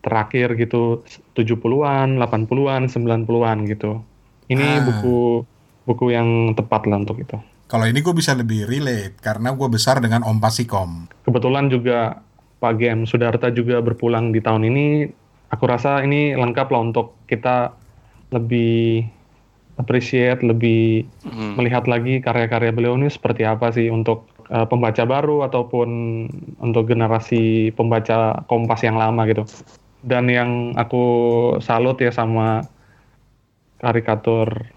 [0.00, 1.04] terakhir gitu
[1.36, 4.00] 70-an, 80-an, 90-an gitu.
[4.48, 4.84] Ini Ah.
[4.84, 5.44] buku
[5.84, 7.36] buku yang tepat lah untuk itu.
[7.70, 11.06] Kalau ini gue bisa lebih relate karena gue besar dengan Om Pasikom.
[11.22, 12.18] Kebetulan juga
[12.60, 14.86] Pak GM Sudarta juga berpulang di tahun ini.
[15.50, 17.74] Aku rasa ini lengkap lah untuk kita
[18.30, 19.02] lebih
[19.80, 21.56] appreciate, lebih Hmm.
[21.58, 25.88] melihat lagi karya-karya beliau ini seperti apa sih untuk uh, pembaca baru ataupun
[26.60, 29.48] untuk generasi pembaca Kompas yang lama gitu.
[30.04, 31.04] Dan yang aku
[31.60, 32.64] salut ya sama
[33.80, 34.68] karikatur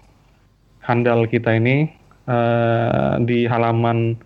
[0.84, 1.92] handal kita ini
[2.28, 4.16] uh, di halaman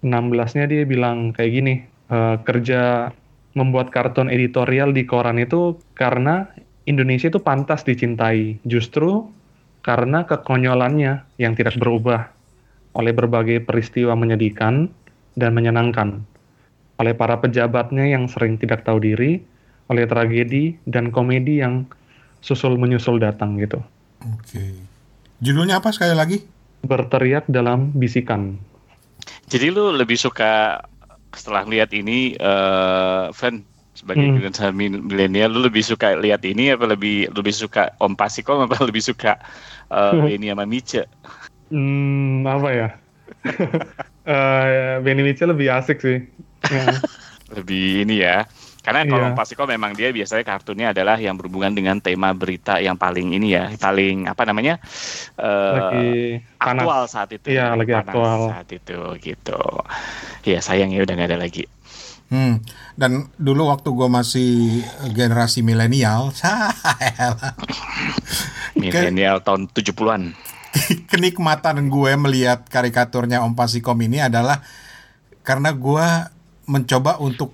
[0.00, 1.74] 16-nya dia bilang kayak gini,
[2.08, 3.12] uh, kerja
[3.54, 6.46] membuat kartun editorial di koran itu karena
[6.86, 8.62] Indonesia itu pantas dicintai.
[8.66, 9.26] Justru
[9.80, 12.30] karena kekonyolannya yang tidak berubah
[12.94, 14.90] oleh berbagai peristiwa menyedihkan
[15.38, 16.26] dan menyenangkan,
[16.98, 19.40] oleh para pejabatnya yang sering tidak tahu diri,
[19.86, 21.86] oleh tragedi dan komedi yang
[22.42, 23.78] susul menyusul datang gitu.
[24.36, 24.74] Oke.
[25.40, 26.42] Judulnya apa sekali lagi?
[26.84, 28.58] Berteriak dalam bisikan.
[29.48, 30.84] Jadi lu lebih suka
[31.34, 33.54] setelah lihat ini, eh Van
[33.94, 34.34] sebagai Hmm.
[34.34, 39.02] generasi milenial, lu lebih suka lihat ini apa lebih lebih suka Om Pasikom apa lebih
[39.04, 39.38] suka
[39.90, 41.06] eh Benny sama Mice?
[41.70, 42.86] Hmm, apa ya?
[44.28, 46.18] Eh, Benny Mitchell lebih asik sih.
[46.70, 47.00] Ya.
[47.50, 48.46] Lebih ini ya.
[48.80, 49.32] Karena kalau Iya.
[49.32, 53.52] Om Pasikom memang dia biasanya kartunnya adalah yang berhubungan dengan tema berita yang paling ini
[53.52, 54.80] ya, paling apa namanya?
[55.36, 56.08] eh, lagi
[56.56, 56.88] panas.
[56.88, 57.46] aktual saat itu.
[57.52, 58.40] Iya, lagi Panas aktual.
[58.48, 59.60] saat itu gitu.
[60.48, 61.68] Ya sayangnya udah nggak ada lagi.
[62.30, 62.62] Hmm.
[62.94, 64.52] Dan dulu waktu gue masih
[65.10, 66.30] generasi milenial.
[68.78, 70.22] Milenial tahun 70-an.
[71.10, 74.62] kenikmatan gue melihat karikaturnya Om Pasikom ini adalah
[75.42, 76.06] karena gue
[76.70, 77.50] mencoba untuk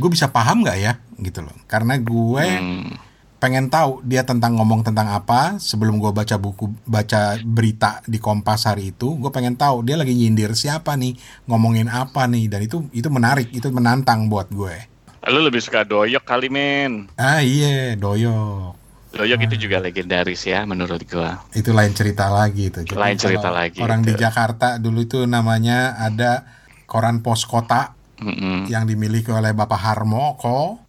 [0.00, 2.96] gue bisa paham nggak ya gitu loh karena gue Hmm.
[3.38, 8.64] pengen tahu dia tentang ngomong tentang apa sebelum gue baca buku baca berita di Kompas
[8.64, 12.84] hari itu gue pengen tahu dia lagi nyindir siapa nih ngomongin apa nih dan itu
[12.90, 14.88] itu menarik itu menantang buat gue
[15.22, 17.08] Lu lebih suka doyok kali men.
[17.14, 18.76] ah iya doyok
[19.10, 21.42] Doyok itu juga legendaris ya menurut gua.
[21.50, 24.22] itu lain cerita lagi itu Jadi Lain cerita lagi orang di itu.
[24.22, 26.46] Jakarta dulu itu namanya ada
[26.86, 28.68] koran pos kota Mm-mm.
[28.68, 30.80] yang dimiliki oleh Bapak Harmoko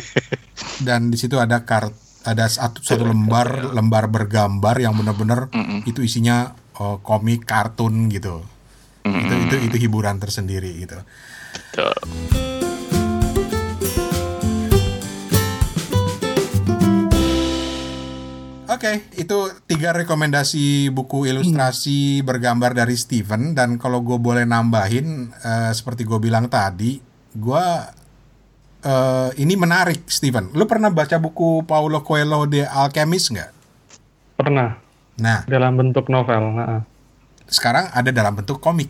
[0.86, 1.92] dan di situ ada kart
[2.28, 5.88] ada satu satu lembar lembar bergambar yang benar-benar Mm-mm.
[5.88, 8.44] itu isinya oh, komik kartun gitu
[9.08, 11.00] itu itu itu hiburan tersendiri gitu
[11.72, 12.57] Tuh.
[18.78, 25.74] Oke, itu tiga rekomendasi buku ilustrasi bergambar dari Steven dan kalau gue boleh nambahin eh,
[25.74, 27.02] seperti gue bilang tadi,
[27.34, 27.64] gue
[28.86, 30.54] eh, ini menarik Steven.
[30.54, 33.50] Lu pernah baca buku Paulo Coelho The Alchemist nggak?
[34.38, 34.88] Pernah
[35.18, 36.54] Nah, dalam bentuk novel.
[36.54, 36.86] Nah,
[37.50, 38.86] sekarang ada dalam bentuk komik,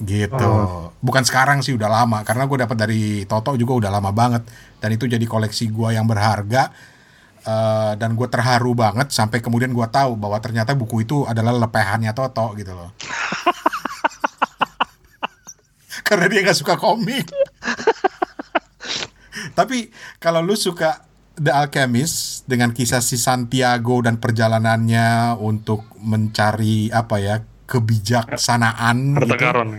[0.00, 0.52] gitu.
[1.04, 4.42] Bukan sekarang sih udah lama karena gue dapat dari Toto juga udah lama banget
[4.80, 6.72] dan itu jadi koleksi gue yang berharga.
[7.46, 12.10] Eh, dan gue terharu banget sampai kemudian gue tahu bahwa ternyata buku itu adalah lepehannya
[12.10, 12.90] Toto gitu loh.
[16.06, 17.30] Karena dia nggak suka komik.
[19.58, 21.06] Tapi kalau lu suka
[21.38, 29.38] The Alchemist dengan kisah si Santiago dan perjalanannya untuk mencari apa ya kebijaksanaan harta gitu
[29.38, 29.70] karun.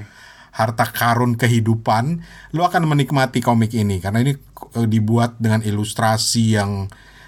[0.56, 2.24] harta karun kehidupan,
[2.56, 4.40] lu akan menikmati komik ini karena ini
[4.80, 6.88] eh, dibuat dengan ilustrasi yang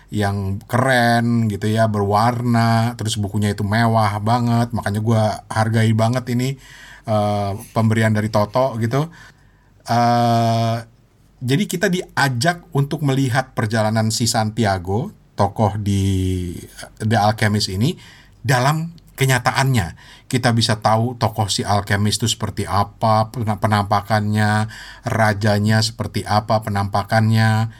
[0.09, 6.57] yang keren gitu ya, berwarna, terus bukunya itu mewah banget, makanya gua hargai banget ini
[7.05, 9.09] eh, pemberian dari Toto gitu.
[9.89, 10.77] eh
[11.39, 16.51] jadi kita diajak untuk melihat perjalanan si Santiago, tokoh di
[16.99, 17.95] The Alchemist ini
[18.43, 19.87] dalam kenyataannya.
[20.27, 24.67] Kita bisa tahu tokoh si Alchemist itu seperti apa, pena- penampakannya,
[25.07, 27.71] rajanya seperti apa penampakannya,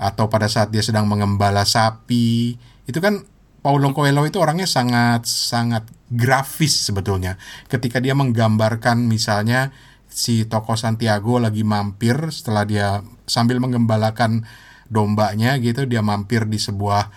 [0.00, 2.56] atau pada saat dia sedang mengembala sapi.
[2.88, 3.28] Itu kan
[3.60, 7.36] Paulo Coelho itu orangnya sangat sangat grafis sebetulnya.
[7.68, 9.76] Ketika dia menggambarkan misalnya
[10.08, 12.88] si tokoh Santiago lagi mampir setelah dia
[13.28, 14.48] sambil mengembalakan
[14.90, 17.14] dombanya gitu dia mampir di sebuah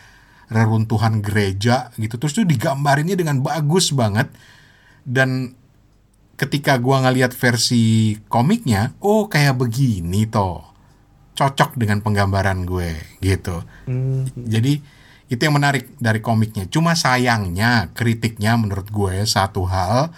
[0.54, 4.30] reruntuhan gereja gitu terus itu digambarinnya dengan bagus banget
[5.10, 5.58] dan
[6.38, 10.73] ketika gua ngeliat versi komiknya oh kayak begini toh
[11.34, 14.80] cocok dengan penggambaran gue gitu Hmm, jadi
[15.34, 16.70] itu yang menarik dari komiknya.
[16.70, 20.14] Cuma sayangnya kritiknya menurut gue satu hal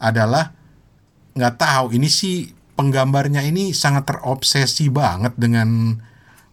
[0.00, 0.56] adalah
[1.36, 5.98] nggak tahu ini sih penggambarnya ini sangat terobsesi banget dengan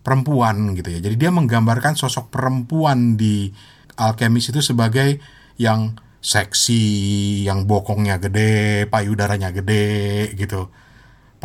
[0.02, 1.00] perempuan gitu ya.
[1.02, 3.50] Jadi dia menggambarkan sosok perempuan di
[3.96, 5.18] Alchemist itu sebagai
[5.56, 10.70] yang seksi, yang bokongnya gede, payudaranya gede gitu.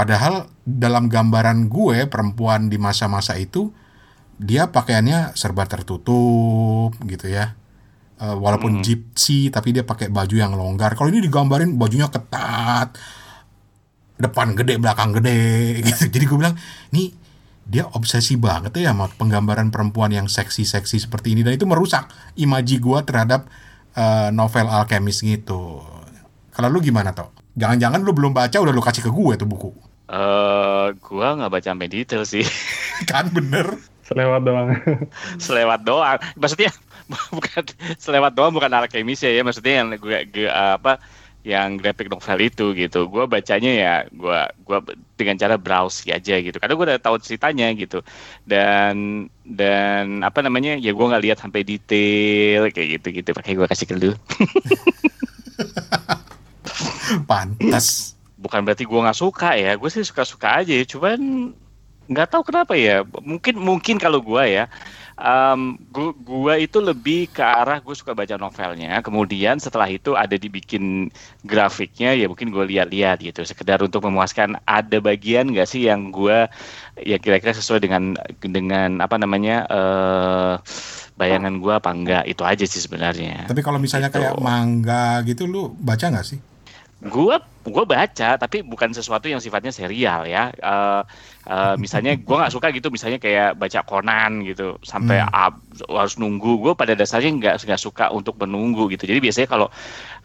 [0.01, 3.69] Padahal dalam gambaran gue perempuan di masa-masa itu
[4.41, 7.53] dia pakaiannya serba tertutup gitu ya.
[8.17, 8.85] Uh, walaupun Hmm.
[8.85, 10.97] gypsy tapi dia pakai baju yang longgar.
[10.97, 12.97] Kalau ini digambarin bajunya ketat,
[14.17, 15.45] depan gede, belakang gede
[15.85, 16.09] gitu.
[16.09, 16.57] Jadi gue bilang,
[16.97, 17.13] nih
[17.69, 22.09] dia obsesi banget ya sama penggambaran perempuan yang seksi-seksi seperti ini dan itu merusak
[22.41, 23.53] imaji gue terhadap
[24.01, 25.85] uh, novel Alchemist gitu.
[26.57, 27.37] Kalau lu gimana toh?
[27.53, 29.90] Jangan-jangan lu belum baca udah lu kasih ke gue tuh buku.
[30.11, 32.43] Eh, gua nggak baca sampai detail sih,
[33.11, 33.79] kan bener?
[34.03, 34.75] Selewat doang.
[35.47, 36.19] selewat doang.
[36.35, 36.75] Maksudnya
[37.39, 37.63] bukan
[37.95, 39.47] selewat doang, bukan alkemis ya, ya.
[39.47, 40.99] Maksudnya yang gue, gue apa,
[41.47, 43.07] yang graphic novel itu gitu.
[43.07, 44.83] Gua bacanya ya, gua, gua
[45.15, 46.59] dengan cara browse aja gitu.
[46.59, 48.03] Karena gue udah tahu ceritanya gitu.
[48.43, 53.31] Dan dan apa namanya, ya gua nggak lihat sampai detail kayak gitu gitu.
[53.31, 54.11] Pakai gua kasih ke lu.
[57.31, 58.19] Pantas.
[58.41, 61.53] Bukan berarti gua nggak suka ya gue sih suka suka aja cuman
[62.11, 64.65] nggak tahu kenapa ya mungkin mungkin kalau gua ya
[65.15, 70.35] em, gua, gua itu lebih ke arah gue suka baca novelnya kemudian setelah itu ada
[70.35, 71.07] dibikin
[71.45, 76.51] grafiknya ya mungkin gue lihat-lihat gitu sekedar untuk memuaskan ada bagian nggak sih yang gua
[76.99, 80.55] ya kira-kira sesuai dengan dengan apa namanya eh
[81.15, 84.19] bayangan gua apa enggak itu aja sih sebenarnya Tapi kalau misalnya Gitu.
[84.19, 86.41] kayak manga gitu lu baca nggak sih?
[87.01, 90.53] Gua gua baca tapi bukan sesuatu yang sifatnya serial ya.
[90.53, 91.03] Eh
[91.49, 95.33] eh, misalnya gua nggak suka gitu misalnya kayak baca Conan gitu sampai Hmm.
[95.33, 95.55] up,
[95.89, 96.61] harus nunggu.
[96.61, 99.09] Gua pada dasarnya nggak nggak suka untuk menunggu gitu.
[99.09, 99.73] Jadi biasanya kalau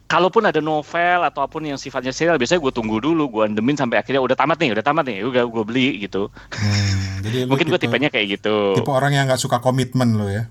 [0.06, 4.22] kalaupun ada novel ataupun yang sifatnya serial biasanya gue tunggu dulu gue endemin sampai akhirnya
[4.22, 7.90] udah tamat nih udah tamat nih udah gue beli gitu Hmm, jadi mungkin gue tipe,
[7.90, 10.46] tipenya kayak gitu tipe orang yang nggak suka komitmen lo ya.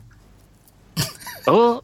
[1.47, 1.79] oh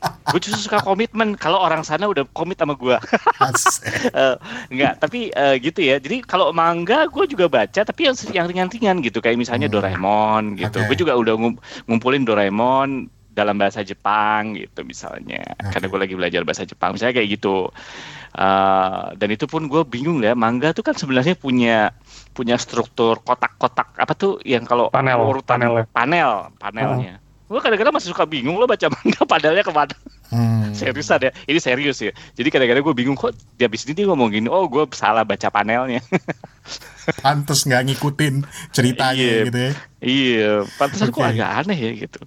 [0.00, 2.96] gue justru suka komitmen kalau orang sana udah komit sama gue
[3.36, 3.82] Asik.
[4.10, 4.36] Eh,
[4.68, 5.96] enggak, tapi eh, gitu ya.
[5.96, 9.76] Jadi kalau manga gue juga baca, tapi yang yang ringan-ringan gitu, kayak misalnya Hmm.
[9.76, 10.78] Doraemon gitu.
[10.78, 10.86] Oke.
[10.86, 12.90] Gue juga udah ngum- ngumpulin Doraemon
[13.30, 15.70] dalam bahasa Jepang gitu misalnya, Oke.
[15.70, 17.68] karena gue lagi belajar bahasa Jepang, misalnya kayak gitu.
[18.30, 21.90] Eh, dan itu pun gue bingung ya, manga tuh kan sebenarnya punya
[22.30, 25.84] punya struktur kotak-kotak apa tuh yang kalau Panel, urutan panelnya.
[25.90, 27.14] panel panelnya.
[27.50, 29.94] Gue kadang-kadang masih suka bingung lo baca manga panelnya ke mana
[30.30, 30.70] Hmm.
[30.78, 34.30] seriusan ya ini serius ya jadi kadang-kadang gue bingung kok di habis ini dia ngomong
[34.30, 35.98] gini oh gue salah baca panelnya
[37.18, 39.42] Pantes nggak ngikutin ceritanya Iya.
[39.50, 39.72] gitu ya.
[39.98, 41.34] iya pantesan kok Oke.
[41.34, 42.22] agak aneh ya gitu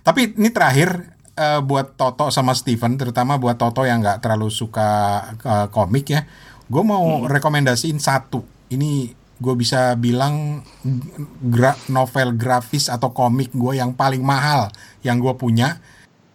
[0.00, 4.88] Tapi ini terakhir eh, buat Toto sama Steven, terutama buat Toto yang nggak terlalu suka
[5.36, 6.24] eh, komik ya,
[6.64, 8.40] gue mau rekomendasiin satu.
[8.70, 10.64] Ini gue bisa bilang
[11.44, 14.72] gra- novel grafis atau komik gue yang paling mahal
[15.04, 15.80] yang gue punya.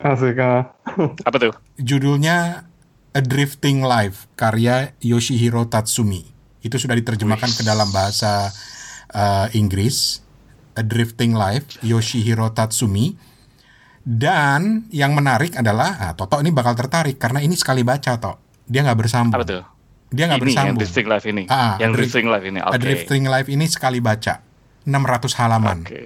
[0.02, 0.74] Asik ah.
[1.28, 2.66] apa tuh Judulnya
[3.12, 6.26] A Drifting Life karya Yoshihiro Tatsumi.
[6.62, 8.50] Itu sudah diterjemahkan ke dalam bahasa
[9.14, 10.22] eh, Inggris.
[10.78, 13.18] A Drifting Life Yoshihiro Tatsumi.
[14.02, 18.66] Dan yang menarik adalah, nah, Toto ini bakal tertarik karena ini sekali baca, Tok.
[18.66, 19.38] Dia nggak bersambung.
[19.38, 19.71] apa tuh
[20.12, 20.78] Dia nggak ini yang bersambung.
[20.78, 23.98] drifting life ini Ah, yang drift- drifting life ini A oke Drifting Life ini sekali
[23.98, 24.34] baca.
[24.84, 25.78] 600 halaman.
[25.82, 26.00] oke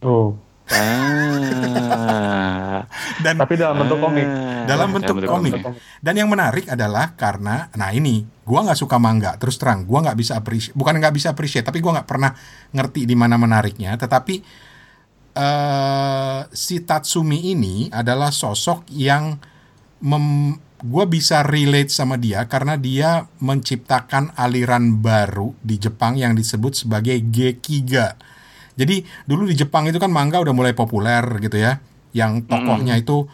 [0.00, 0.32] Oh.
[0.68, 2.76] ah
[3.18, 4.22] Dan Tapi dalam bentuk komik.
[4.22, 5.52] Ah, dalam bentuk komik.
[5.98, 9.34] Dan yang menarik adalah karena, nah ini, gua nggak suka manga.
[9.34, 12.30] Terus terang, gua nggak bisa appreciate, bukan nggak bisa appreciate, tapi gua nggak pernah
[12.70, 13.96] ngerti di mana menariknya.
[13.96, 14.34] Tetapi
[15.34, 19.36] eh si Tatsumi ini adalah sosok yang
[20.00, 26.86] mem, gua bisa relate sama dia karena dia menciptakan aliran baru di Jepang yang disebut
[26.86, 28.14] sebagai Gekiga.
[28.78, 31.82] Jadi dulu di Jepang itu kan manga udah mulai populer gitu ya,
[32.14, 33.26] yang tokohnya itu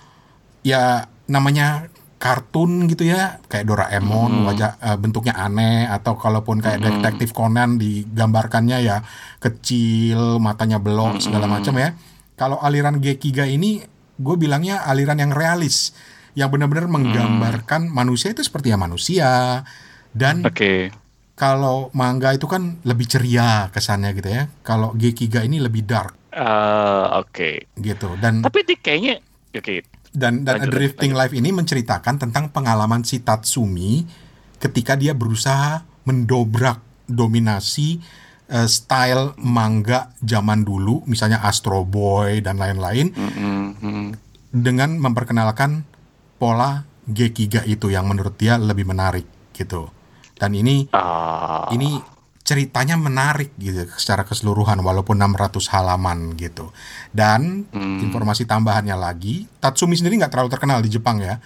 [0.64, 3.44] ya namanya kartun gitu ya.
[3.52, 5.84] Kayak Doraemon wajah eh, bentuknya aneh.
[5.84, 9.04] Atau kalaupun kayak detektif Conan digambarkannya ya
[9.36, 11.92] kecil matanya belok segala macam ya.
[12.40, 13.84] Kalau aliran Gekiga ini
[14.16, 15.92] gue bilangnya aliran yang realis
[16.34, 19.62] yang benar-benar menggambarkan manusia itu seperti ya manusia.
[20.14, 20.94] Dan oke.
[21.34, 24.50] kalau manga itu kan lebih ceria kesannya gitu ya.
[24.66, 26.14] Kalau Gekiga ini lebih dark.
[26.34, 27.70] Ah, oke.
[27.78, 28.08] Gitu.
[28.18, 29.14] Dan tapi dia kayaknya
[29.54, 29.86] oke.
[30.14, 34.06] dan dan A Lanjut, Drifting Life ini menceritakan tentang pengalaman si Tatsumi
[34.62, 36.78] ketika dia berusaha mendobrak
[37.10, 37.98] dominasi
[38.46, 43.10] eh, style manga zaman dulu misalnya Astro Boy dan lain-lain.
[43.14, 44.22] Mm.
[44.54, 45.82] dengan memperkenalkan
[46.44, 49.24] pola Gekiga itu yang menurut dia lebih menarik
[49.56, 49.88] gitu
[50.36, 52.04] dan ini Ah, ini
[52.44, 56.68] ceritanya menarik gitu secara keseluruhan walaupun 600 halaman gitu.
[57.08, 58.04] Dan Hmm.
[58.04, 61.40] informasi tambahannya lagi, Tatsumi sendiri nggak terlalu terkenal di Jepang ya.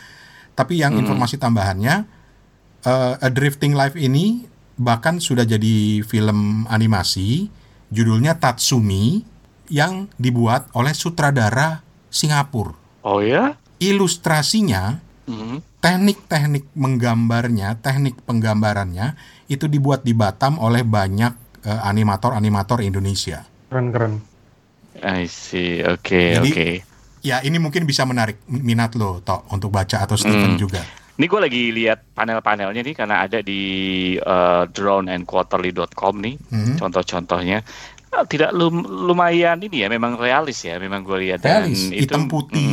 [0.58, 1.06] Tapi yang Hmm.
[1.06, 2.02] informasi tambahannya,
[2.82, 4.42] eh, A Drifting Life ini
[4.74, 7.46] bahkan sudah jadi film animasi,
[7.94, 9.22] judulnya Tatsumi,
[9.70, 12.74] yang dibuat oleh sutradara Singapura.
[13.06, 13.54] Oh ya?
[13.78, 15.60] Ilustrasinya, Hmm.
[15.78, 19.14] teknik-teknik menggambarnya, teknik penggambarannya
[19.46, 23.42] itu dibuat di Batam oleh banyak eh, animator-animator Indonesia.
[23.68, 24.22] Keren-keren.
[24.98, 25.82] I see.
[25.82, 26.68] Oke, Jadi- oke.
[27.20, 30.56] Ya, ini mungkin bisa menarik minat lo, Tok, untuk baca atau Steven Hmm.
[30.56, 30.80] juga.
[31.14, 33.62] Ini gue lagi lihat panel-panelnya nih karena ada di
[34.16, 36.76] uh, droneandquarterly.com nih Hmm.
[36.78, 37.66] contoh-contohnya.
[38.08, 41.42] Ah, Tidak lum- lumayan ini ya, memang realis ya, memang gue lihat.
[41.42, 42.64] Dan Realis, itu, hitam putih,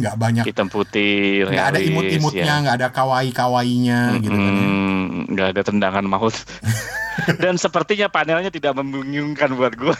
[0.00, 2.62] nggak banyak, hitam putih, nggak ada imut-imutnya, ya.
[2.64, 4.54] nggak ada kawaii-kawainya gitu kan.
[4.54, 4.68] ya.
[5.28, 6.34] Nggak ada tendangan maut.
[7.42, 9.94] Dan sepertinya panelnya tidak membingungkan buat gue.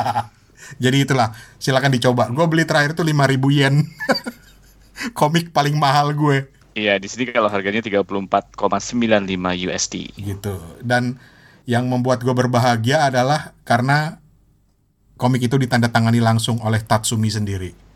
[0.84, 2.30] Jadi itulah, silakan dicoba.
[2.30, 3.84] Gue beli terakhir tuh 5000 yen.
[5.18, 6.48] Komik paling mahal gue.
[6.76, 8.56] Iya, di sini kalau harganya 34,95
[9.66, 9.94] USD.
[10.16, 11.18] gitu dan
[11.68, 14.18] yang membuat gue berbahagia adalah karena
[15.20, 17.89] komik itu ditandatangani langsung oleh Tatsumi sendiri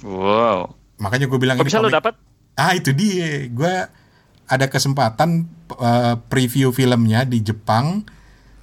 [0.00, 0.74] Wow.
[0.96, 2.14] makanya gue bilang Kok ini bisa lo komik- dapat?
[2.54, 3.74] ah itu dia gue
[4.44, 8.02] ada kesempatan eh, preview filmnya di Jepang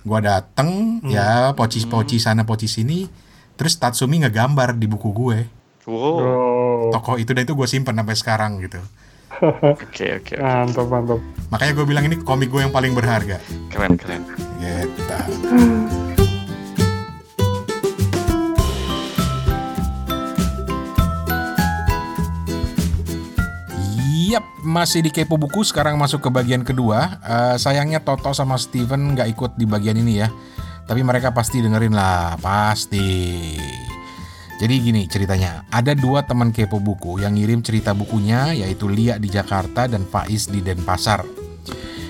[0.02, 0.70] gue dateng
[1.04, 3.10] ya pocis-poci sana poci sini
[3.54, 5.40] terus Tatsumi ngegambar di buku gue
[5.86, 6.18] Wow.
[6.18, 8.82] Oh, tokoh itu dan itu gue simpen sampai sekarang gitu
[9.36, 10.34] Oke, oke, oke.
[10.36, 11.20] mantap mantap.
[11.48, 14.24] makanya gue bilang ini komik gue yang paling berharga Keren, keren.
[14.58, 15.04] gitu
[24.36, 27.24] Yap, masih di Kepo Buku, sekarang masuk ke bagian kedua.
[27.24, 30.28] Eh, sayangnya Toto sama Steven nggak ikut di bagian ini ya.
[30.84, 33.56] Tapi mereka pasti dengerin lah, pasti.
[34.60, 39.32] Jadi gini ceritanya, ada dua teman Kepo Buku yang ngirim cerita bukunya, yaitu Lia di
[39.32, 41.24] Jakarta dan Faiz di Denpasar.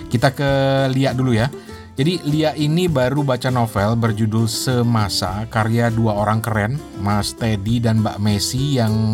[0.09, 0.49] Kita ke
[0.97, 1.45] Lia dulu ya.
[1.93, 8.01] Jadi Lia ini baru baca novel berjudul Semasa karya dua orang keren, Mas Teddy dan
[8.01, 9.13] Mbak Messi yang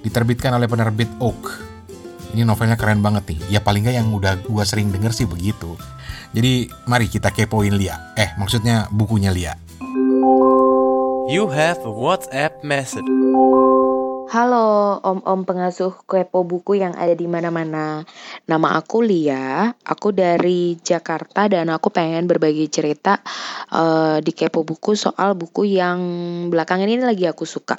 [0.00, 1.65] diterbitkan oleh penerbit Oak.
[2.34, 3.58] Ini novelnya keren banget nih.
[3.58, 5.78] Ya paling nggak yang udah gua sering denger sih begitu.
[6.34, 8.14] Jadi mari kita kepoin Lia.
[8.18, 9.54] Eh maksudnya bukunya Lia.
[11.26, 13.06] You have a WhatsApp message.
[14.26, 18.02] Halo om-om pengasuh kepo buku yang ada di mana-mana.
[18.50, 23.22] Nama aku Lia, aku dari Jakarta dan aku pengen berbagi cerita
[23.70, 25.98] eh, di kepo buku soal buku yang
[26.50, 27.78] belakangan ini lagi aku suka.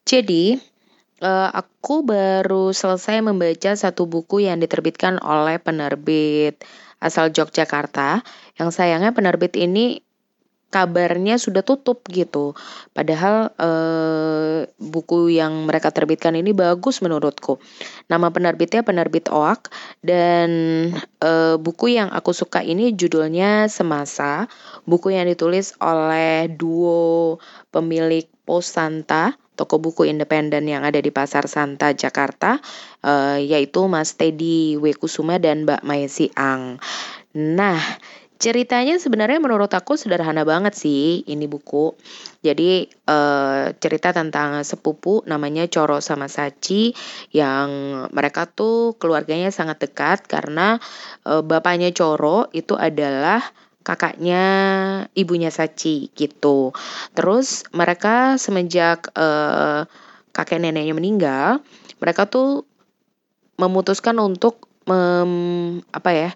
[0.00, 0.56] Jadi
[1.22, 6.60] eh, aku baru selesai membaca satu buku yang diterbitkan oleh penerbit
[7.00, 8.24] asal Yogyakarta.
[8.56, 10.00] Yang sayangnya penerbit ini
[10.66, 12.52] kabarnya sudah tutup gitu.
[12.90, 17.62] Padahal eh, buku yang mereka terbitkan ini bagus menurutku.
[18.10, 19.70] Nama penerbitnya penerbit OAK
[20.02, 20.50] dan
[21.22, 24.50] eh, buku yang aku suka ini judulnya Semasa.
[24.84, 27.38] Buku yang ditulis oleh duo
[27.70, 32.60] pemilik Pos Santa, toko buku independen yang ada di Pasar Santa Jakarta,
[33.00, 36.76] eh, yaitu Mas Teddy Wekusuma dan Mbak Maesi Ang.
[37.36, 37.80] Nah,
[38.36, 41.96] Ceritanya sebenarnya menurut aku sederhana banget sih ini buku.
[42.44, 46.92] Jadi eh, cerita tentang sepupu namanya Coro sama Sachi
[47.32, 47.68] yang
[48.12, 50.76] mereka tuh keluarganya sangat dekat karena
[51.24, 53.40] eh, bapaknya Coro itu adalah
[53.86, 54.42] kakaknya
[55.14, 56.74] ibunya Sachi gitu.
[57.14, 59.86] Terus mereka semenjak eh,
[60.34, 61.62] kakek neneknya meninggal,
[62.02, 62.66] mereka tuh
[63.62, 66.30] memutuskan untuk mem, apa ya?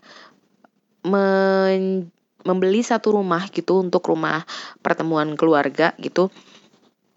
[1.04, 2.08] men-
[2.40, 4.48] membeli satu rumah gitu untuk rumah
[4.80, 6.32] pertemuan keluarga gitu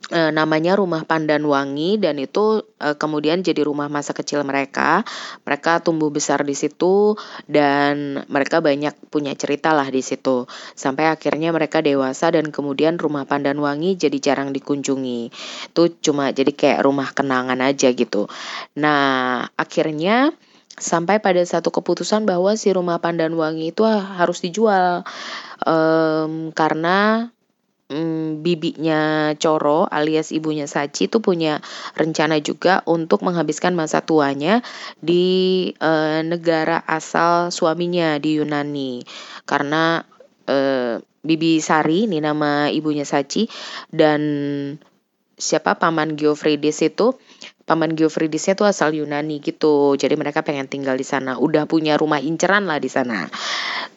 [0.09, 5.07] e, namanya rumah Pandanwangi dan itu e, kemudian jadi rumah masa kecil mereka.
[5.47, 7.15] Mereka tumbuh besar di situ
[7.47, 10.49] dan mereka banyak punya cerita lah di situ.
[10.75, 15.31] Sampai akhirnya mereka dewasa dan kemudian rumah Pandanwangi jadi jarang dikunjungi.
[15.71, 18.27] Itu cuma jadi kayak rumah kenangan aja gitu.
[18.75, 20.33] Nah akhirnya
[20.73, 25.05] sampai pada satu keputusan bahwa si rumah Pandanwangi itu harus dijual.
[25.63, 27.29] Em, karena
[27.93, 31.61] mm, bibinya Coro alias ibunya Sachi itu punya
[31.93, 34.65] rencana juga untuk menghabiskan masa tuanya
[34.97, 39.05] di eh, negara asal suaminya di Yunani.
[39.45, 40.01] Karena
[40.49, 43.47] eh, Bibi Sari ini nama ibunya Sachi
[43.93, 44.21] dan
[45.39, 47.15] siapa paman Geoffridis itu
[47.63, 49.95] paman Geofridisnya tuh asal Yunani gitu.
[49.95, 51.39] Jadi mereka pengen tinggal di sana.
[51.39, 53.27] Udah punya rumah inceran lah di sana.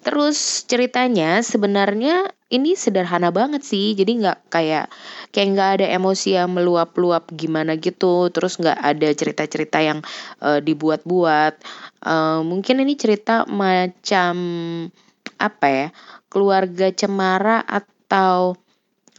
[0.07, 3.99] Terus ceritanya sebenarnya ini sederhana banget sih.
[3.99, 4.87] Jadi nggak kayak
[5.35, 8.31] kayak nggak ada emosi yang meluap-luap gimana gitu.
[8.31, 9.99] Terus nggak ada cerita-cerita yang
[10.39, 11.55] uh, dibuat-buat.
[12.07, 14.37] Uh, mungkin ini cerita macam
[15.43, 15.87] apa ya?
[16.31, 18.55] Keluarga cemara atau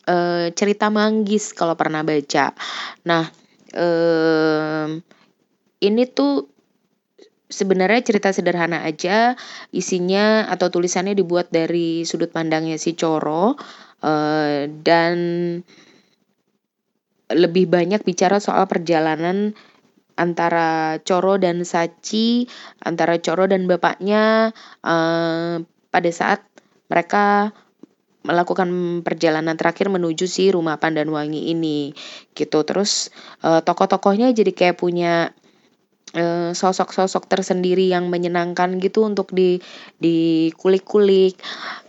[0.08, 2.56] uh, cerita manggis kalau pernah baca.
[3.04, 3.28] Nah,
[3.74, 5.02] um,
[5.82, 6.48] ini tuh
[7.48, 9.40] sebenarnya cerita sederhana aja,
[9.72, 13.56] isinya atau tulisannya dibuat dari sudut pandangnya si Coro,
[14.04, 15.18] uh, dan
[17.28, 19.56] lebih banyak bicara soal perjalanan
[20.18, 22.48] antara Coro dan Saci,
[22.84, 24.52] antara Coro dan bapaknya,
[24.84, 25.62] uh,
[25.92, 26.44] pada saat
[26.88, 27.52] mereka
[28.28, 28.68] melakukan
[29.08, 31.96] perjalanan terakhir menuju si rumah Pandanwangi ini
[32.36, 32.68] gitu.
[32.68, 33.10] Terus
[33.48, 35.32] uh, tokoh-tokohnya jadi kayak punya
[36.14, 39.64] uh, sosok-sosok tersendiri yang menyenangkan gitu untuk di
[39.98, 41.40] di kulik-kulik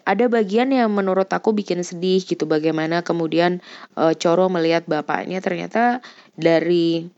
[0.09, 3.61] ada bagian yang menurut aku bikin sedih gitu bagaimana kemudian
[3.99, 6.01] uh, Coro melihat bapaknya ternyata
[6.39, 7.18] dari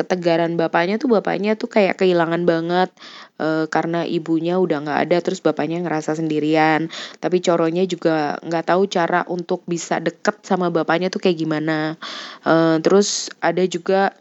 [0.00, 2.88] ketegaran bapaknya tuh bapaknya tuh kayak kehilangan banget
[3.36, 6.88] e, karena ibunya udah nggak ada terus bapaknya ngerasa sendirian.
[7.20, 12.00] Tapi coronya juga nggak tahu cara untuk bisa deket sama bapaknya tuh kayak gimana.
[12.40, 14.16] E, terus ada juga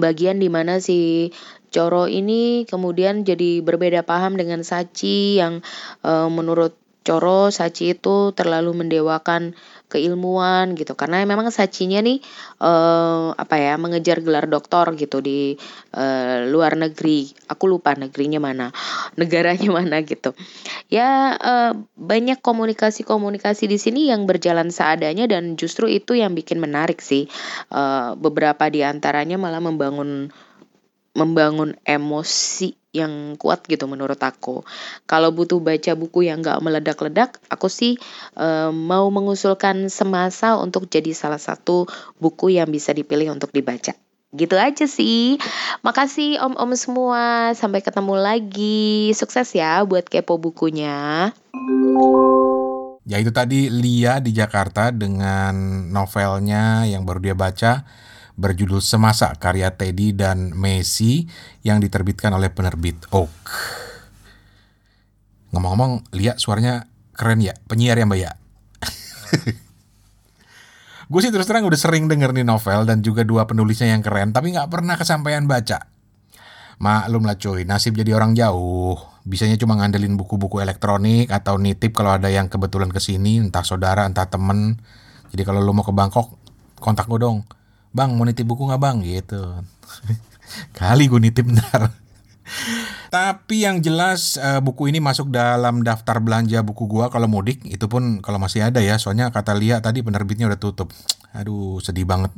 [0.00, 1.28] bagian di mana si
[1.70, 5.62] Coro ini kemudian jadi berbeda paham dengan Sachi yang
[6.02, 9.56] e, menurut Coro Sachi itu terlalu mendewakan
[9.90, 10.94] keilmuan gitu.
[10.94, 12.22] Karena memang Sachinya nih
[12.62, 15.58] uh, apa ya mengejar gelar doktor gitu di
[15.98, 17.28] uh, luar negeri.
[17.50, 18.70] Aku lupa negerinya mana
[19.20, 20.32] negaranya mana gitu.
[20.88, 27.02] Ya uh, banyak komunikasi-komunikasi di sini yang berjalan seadanya dan justru itu yang bikin menarik
[27.04, 27.26] sih.
[27.68, 30.30] Uh, beberapa di antaranya malah membangun
[31.10, 34.66] membangun emosi yang kuat gitu menurut aku.
[35.06, 37.94] Kalau butuh baca buku yang gak meledak-ledak, aku sih
[38.34, 41.86] e, mau mengusulkan semasa untuk jadi salah satu
[42.18, 43.94] buku yang bisa dipilih untuk dibaca.
[44.30, 45.42] Gitu aja sih.
[45.82, 47.50] Makasih om-om semua.
[47.58, 49.10] Sampai ketemu lagi.
[49.10, 51.30] Sukses ya buat kepo bukunya.
[53.02, 57.82] Ya itu tadi Lia di Jakarta dengan novelnya yang baru dia baca
[58.40, 61.28] berjudul Semasa karya Teddy dan Messi
[61.60, 63.36] yang diterbitkan oleh penerbit Oak.
[65.52, 68.32] Ngomong-ngomong, lihat suaranya keren ya, penyiar ya mbak ya.
[71.10, 74.32] Gue sih terus terang udah sering denger nih novel dan juga dua penulisnya yang keren,
[74.32, 75.90] tapi nggak pernah kesampaian baca.
[76.80, 78.96] Maklum lah cuy, nasib jadi orang jauh.
[79.26, 84.08] Bisanya cuma ngandelin buku-buku elektronik atau nitip kalau ada yang kebetulan ke sini, entah saudara,
[84.08, 84.80] entah temen.
[85.28, 86.40] Jadi kalau lo mau ke Bangkok,
[86.80, 87.44] kontak gue dong
[87.90, 88.96] bang mau nitip buku nggak bang?
[89.02, 89.42] Gitu.
[90.78, 91.90] Kali gue nitip ntar
[93.10, 97.10] tapi yang jelas uh, buku ini masuk dalam daftar belanja buku gua.
[97.10, 98.98] Kalau mudik itu pun kalau masih ada ya.
[99.02, 100.94] Soalnya kata Lia tadi penerbitnya udah tutup.
[101.34, 102.30] Aduh sedih banget.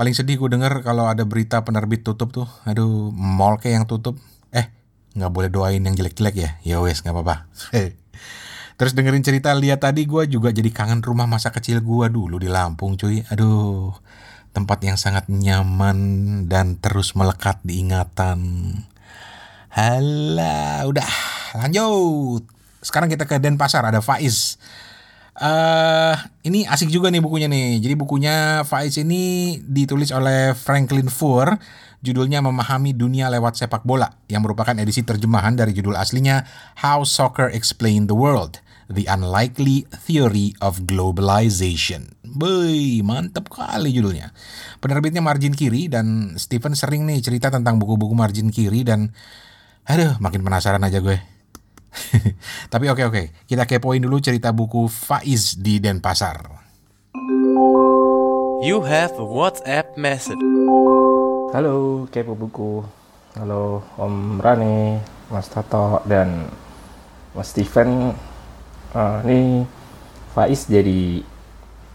[0.00, 2.48] Paling sedih gue denger kalau ada berita penerbit tutup tuh.
[2.64, 4.16] Aduh mall kayak yang tutup.
[4.48, 4.72] Eh
[5.12, 6.50] nggak boleh doain yang jelek-jelek ya?
[6.64, 7.52] Ya wes nggak apa-apa.
[8.80, 12.48] Terus dengerin cerita Lia tadi gue juga jadi kangen rumah masa kecil gue dulu di
[12.48, 13.20] Lampung cuy.
[13.28, 13.92] Aduh,
[14.52, 15.98] tempat yang sangat nyaman
[16.46, 18.40] dan terus melekat di ingatan.
[19.72, 21.12] Halah, udah
[21.56, 22.44] lanjut.
[22.84, 24.60] Sekarang kita ke Denpasar ada Faiz.
[25.32, 26.12] Uh,
[26.44, 27.80] ini asik juga nih bukunya nih.
[27.80, 31.56] Jadi bukunya Faiz ini ditulis oleh Franklin Foer.
[32.02, 36.42] Judulnya Memahami Dunia Lewat Sepak Bola yang merupakan edisi terjemahan dari judul aslinya
[36.82, 38.58] How Soccer Explained the World.
[38.92, 42.12] The Unlikely Theory of Globalization.
[42.22, 44.36] Boy, mantep kali judulnya.
[44.84, 49.16] Penerbitnya Margin Kiri dan Stephen sering nih cerita tentang buku-buku Margin Kiri dan
[49.88, 51.16] aduh makin penasaran aja gue.
[52.72, 56.62] Tapi oke oke, kita kepoin dulu cerita buku Faiz di Denpasar.
[58.62, 60.38] You have a WhatsApp message.
[61.50, 62.86] Halo, kepo buku.
[63.34, 65.00] Halo Om Rane,
[65.32, 66.46] Mas Tato, dan
[67.32, 68.12] Mas Stephen
[68.94, 69.68] uh, ini
[70.32, 71.20] Faiz jadi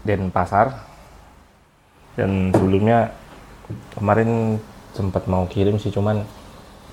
[0.06, 0.86] Denpasar.
[2.18, 3.14] Dan sebelumnya
[3.94, 4.58] kemarin
[4.90, 6.26] sempat mau kirim sih cuman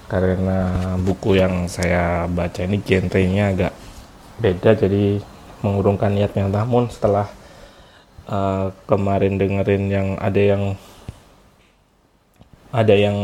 [0.05, 0.69] karena
[1.01, 3.73] buku yang saya baca ini genrenya agak
[4.37, 5.17] beda jadi
[5.65, 7.25] mengurungkan niatnya namun setelah
[8.29, 10.63] uh, kemarin dengerin yang ada yang
[12.75, 13.17] ada yang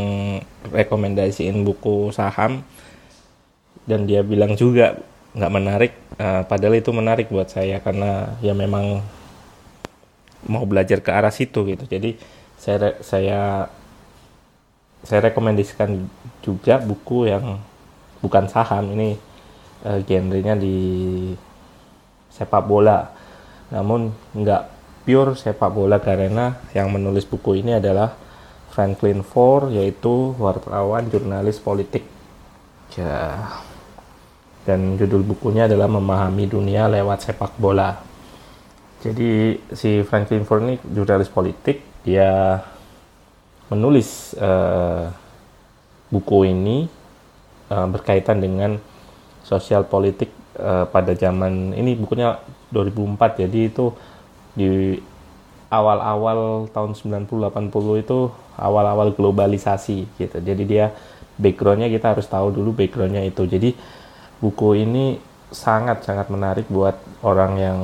[0.71, 2.63] rekomendasiin buku saham.
[3.83, 4.95] Dan dia bilang juga
[5.31, 8.99] nggak menarik uh, padahal itu menarik buat saya karena ya memang
[10.47, 11.85] mau belajar ke arah situ gitu.
[11.87, 12.19] Jadi
[12.59, 13.69] saya saya
[15.01, 16.05] saya rekomendasikan
[16.45, 17.57] juga buku yang
[18.21, 19.15] bukan saham ini
[19.87, 20.77] uh, genrenya di
[22.33, 23.15] sepak bola.
[23.71, 24.63] Namun nggak
[25.07, 28.13] pure sepak bola karena yang menulis buku ini adalah
[28.71, 32.03] Franklin Ford yaitu wartawan jurnalis politik.
[32.99, 33.47] Ya
[34.65, 37.97] dan judul bukunya adalah memahami dunia lewat sepak bola.
[39.01, 41.81] Jadi si Franklin Ford jurnalis politik.
[42.05, 42.61] Dia
[43.69, 45.09] menulis uh,
[46.13, 46.85] buku ini
[47.69, 48.77] uh, berkaitan dengan
[49.41, 50.29] sosial politik
[50.61, 51.97] uh, pada zaman ini.
[51.97, 52.37] Bukunya
[52.69, 53.93] 2004 jadi itu
[54.53, 55.01] di
[55.71, 58.19] awal-awal tahun 90-80 itu
[58.59, 60.37] awal-awal globalisasi gitu.
[60.37, 60.93] Jadi dia
[61.39, 63.47] backgroundnya kita harus tahu dulu backgroundnya itu.
[63.47, 63.73] Jadi
[64.41, 65.21] buku ini
[65.53, 67.79] sangat-sangat menarik buat orang yang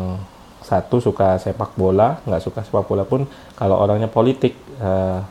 [0.66, 3.24] satu suka sepak bola nggak suka sepak bola pun
[3.56, 5.24] kalau orangnya politik uh,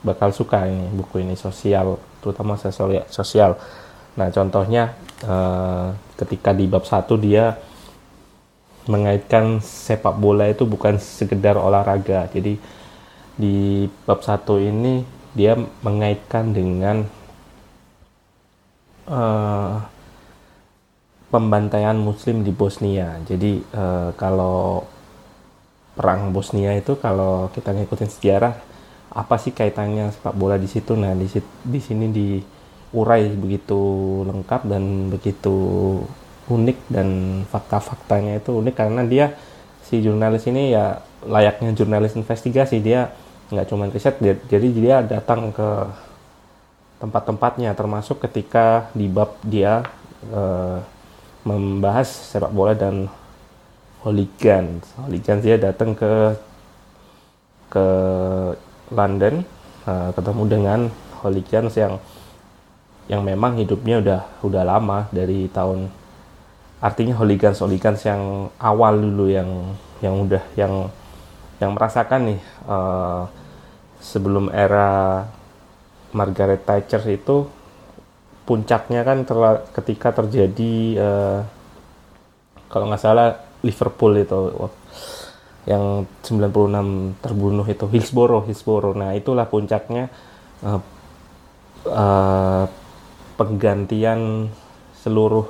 [0.00, 2.56] bakal suka ini buku ini sosial terutama
[3.08, 3.56] sosial.
[4.16, 7.56] Nah contohnya uh, ketika di bab satu dia
[8.88, 12.26] mengaitkan sepak bola itu bukan sekedar olahraga.
[12.32, 12.56] Jadi
[13.36, 15.04] di bab satu ini
[15.36, 15.54] dia
[15.84, 17.06] mengaitkan dengan
[19.06, 19.84] uh,
[21.30, 23.22] pembantaian Muslim di Bosnia.
[23.22, 24.84] Jadi uh, kalau
[25.94, 28.54] perang Bosnia itu kalau kita ngikutin sejarah
[29.10, 30.98] apa sih kaitannya sepak bola di situ?
[30.98, 31.26] Nah di
[31.66, 33.80] di sini diurai begitu
[34.26, 35.56] lengkap dan begitu
[36.50, 37.08] unik dan
[37.46, 39.26] fakta-faktanya itu unik karena dia
[39.86, 43.14] si jurnalis ini ya layaknya jurnalis investigasi dia
[43.50, 45.70] nggak cuma riset jadi dia datang ke
[47.02, 49.82] tempat-tempatnya termasuk ketika di bab dia
[50.30, 50.78] uh,
[51.42, 53.08] membahas sepak bola dan
[54.04, 54.80] hooligan.
[55.00, 56.36] Hooligan dia datang ke
[57.70, 57.86] ke
[58.90, 59.46] London
[59.86, 60.80] uh, ketemu dengan
[61.22, 61.94] hooligans yang
[63.06, 65.90] yang memang hidupnya udah udah lama dari tahun
[66.82, 69.50] artinya hooligans hooligans yang awal dulu yang
[70.02, 70.88] yang udah yang
[71.60, 73.28] yang merasakan nih uh,
[74.00, 75.22] sebelum era
[76.10, 77.46] Margaret Thatcher itu
[78.50, 79.38] puncaknya kan ter
[79.78, 81.38] ketika terjadi uh,
[82.66, 84.50] kalau nggak salah Liverpool itu
[85.70, 88.98] yang 96 terbunuh itu Hillsborough Hillsborough.
[88.98, 90.10] Nah itulah puncaknya
[90.66, 90.82] uh,
[91.86, 92.66] uh,
[93.38, 94.50] penggantian
[94.98, 95.46] seluruh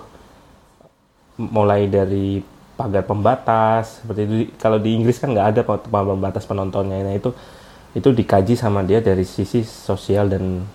[1.41, 2.45] mulai dari
[2.77, 4.35] pagar pembatas seperti itu.
[4.61, 7.01] Kalau di Inggris kan nggak ada pembatas penontonnya.
[7.01, 7.33] Nah itu
[7.97, 10.69] itu dikaji sama dia dari sisi sosial dan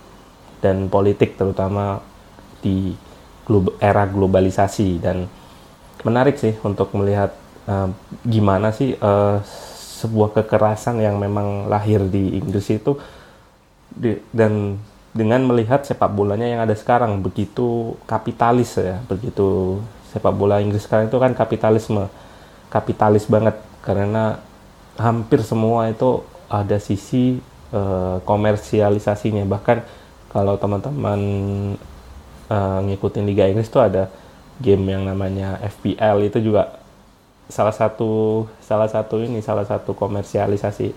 [0.59, 2.14] dan politik terutama
[2.66, 2.97] di
[3.78, 4.97] era globalisasi.
[4.97, 5.30] Dan
[6.01, 7.38] menarik sih untuk melihat
[7.70, 7.93] uh,
[8.26, 9.38] gimana sih uh,
[10.01, 12.97] sebuah kekerasan yang memang lahir di Inggris itu
[13.93, 14.82] di, dan
[15.13, 19.80] dengan melihat sepak bolanya yang ada sekarang begitu kapitalis ya begitu
[20.11, 22.11] sepak bola Inggris sekarang itu kan kapitalisme
[22.72, 23.55] kapitalis banget.
[23.80, 24.39] Karena
[24.99, 27.39] hampir semua itu ada sisi
[27.72, 29.47] uh, komersialisasinya.
[29.47, 29.78] Bahkan
[30.32, 31.20] kalau teman-teman
[32.49, 34.09] uh, ngikutin Liga Inggris tuh ada
[34.59, 36.79] game yang namanya FPL itu juga
[37.45, 40.93] salah satu salah satu ini salah satu komersialisasi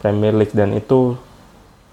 [0.00, 0.54] Premier League.
[0.54, 1.14] Dan itu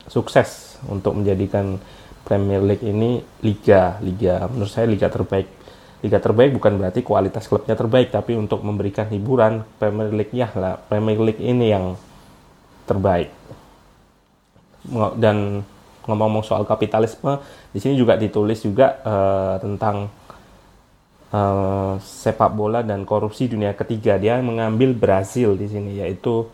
[0.10, 1.78] sukses untuk menjadikan
[2.26, 5.48] Premier League ini liga liga menurut saya liga terbaik.
[6.00, 10.80] Liga terbaik bukan berarti kualitas klubnya terbaik tapi untuk memberikan hiburan Premier League ya lah.
[10.80, 12.00] Premier League ini yang
[12.88, 13.30] terbaik.
[15.20, 15.68] Dan
[16.10, 17.38] ngomong-ngomong soal kapitalisme,
[17.70, 20.10] di sini juga ditulis juga uh, tentang
[21.30, 24.18] uh, sepak bola dan korupsi dunia ketiga.
[24.18, 26.50] Dia mengambil Brazil di sini, yaitu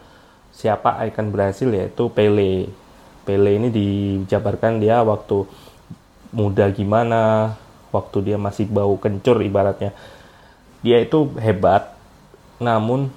[0.51, 2.67] siapa ikon Brazil yaitu Pele.
[3.23, 5.47] Pele ini dijabarkan dia waktu
[6.35, 7.55] muda gimana,
[7.89, 9.95] waktu dia masih bau kencur ibaratnya.
[10.85, 11.95] Dia itu hebat,
[12.61, 13.09] namun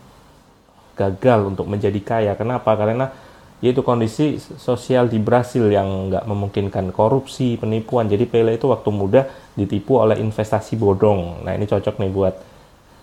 [0.97, 2.33] gagal untuk menjadi kaya.
[2.35, 2.73] Kenapa?
[2.73, 3.13] Karena
[3.59, 8.07] yaitu kondisi sosial di Brasil yang nggak memungkinkan korupsi, penipuan.
[8.07, 9.27] Jadi Pele itu waktu muda
[9.59, 11.43] ditipu oleh investasi bodong.
[11.43, 12.35] Nah ini cocok nih buat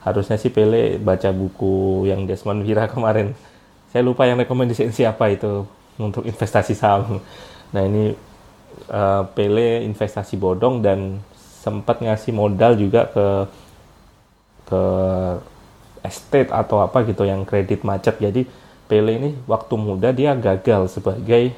[0.08, 3.36] harusnya sih Pele baca buku yang Desmond Vira kemarin.
[3.92, 5.68] Saya lupa yang rekomendasi siapa itu
[6.00, 7.20] untuk investasi saham.
[7.76, 8.16] Nah ini
[8.88, 13.28] uh, Pele investasi bodong dan sempat ngasih modal juga ke
[14.72, 14.82] ke
[16.06, 18.16] estate atau apa gitu yang kredit macet.
[18.24, 18.48] Jadi
[18.86, 21.54] Pele ini waktu muda dia gagal sebagai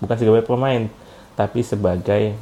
[0.00, 0.92] bukan sebagai pemain
[1.36, 2.36] tapi sebagai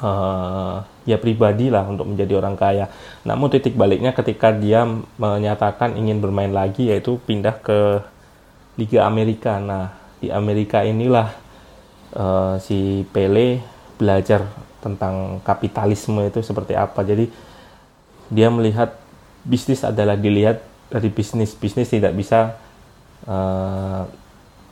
[0.00, 2.88] uh, ya pribadi lah untuk menjadi orang kaya.
[3.26, 4.84] Namun titik baliknya ketika dia
[5.20, 8.00] menyatakan ingin bermain lagi yaitu pindah ke
[8.80, 9.60] Liga Amerika.
[9.60, 11.34] Nah di Amerika inilah
[12.16, 13.60] uh, si Pele
[14.00, 14.48] belajar
[14.80, 17.04] tentang kapitalisme itu seperti apa.
[17.04, 17.28] Jadi
[18.32, 18.96] dia melihat
[19.44, 21.52] bisnis adalah dilihat dari bisnis.
[21.52, 22.56] Bisnis tidak bisa
[23.26, 24.08] uh,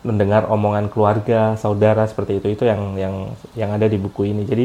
[0.00, 2.46] mendengar omongan keluarga, saudara seperti itu.
[2.56, 3.14] Itu yang yang
[3.52, 4.42] yang ada di buku ini.
[4.48, 4.64] Jadi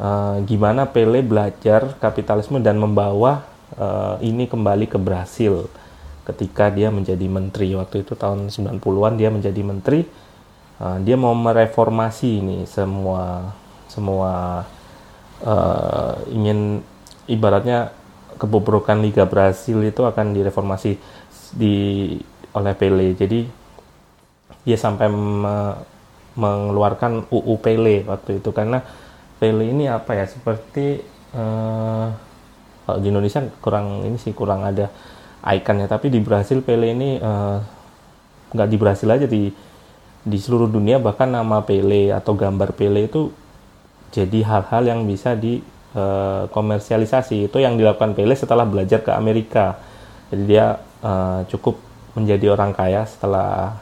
[0.00, 3.46] uh, gimana Pele belajar kapitalisme dan membawa
[3.78, 5.70] uh, ini kembali ke Brasil
[6.24, 10.08] ketika dia menjadi menteri waktu itu tahun 90-an dia menjadi menteri
[10.80, 13.52] uh, dia mau mereformasi ini semua
[13.92, 14.64] semua
[15.44, 16.80] uh, ingin
[17.28, 17.92] ibaratnya
[18.40, 20.98] kebobrokan Liga Brasil itu akan direformasi
[21.54, 21.76] di
[22.54, 23.12] oleh Pele.
[23.18, 23.44] Jadi
[24.64, 25.76] dia sampai me,
[26.38, 28.50] mengeluarkan UU Pele waktu itu.
[28.54, 28.80] Karena
[29.38, 31.02] Pele ini apa ya seperti
[31.34, 32.06] uh,
[32.84, 34.88] kalau di Indonesia kurang ini sih kurang ada
[35.44, 35.90] ikonnya.
[35.90, 37.58] Tapi di Brasil Pele ini uh,
[38.54, 39.50] nggak di Brasil aja di
[40.24, 40.96] di seluruh dunia.
[41.02, 43.28] Bahkan nama Pele atau gambar Pele itu
[44.14, 45.60] jadi hal-hal yang bisa di
[45.98, 47.50] uh, komersialisasi.
[47.50, 49.76] Itu yang dilakukan Pele setelah belajar ke Amerika.
[50.32, 51.83] Jadi dia uh, cukup
[52.14, 53.78] menjadi orang kaya setelah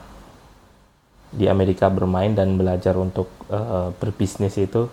[1.33, 4.89] di Amerika bermain dan belajar untuk uh, berbisnis itu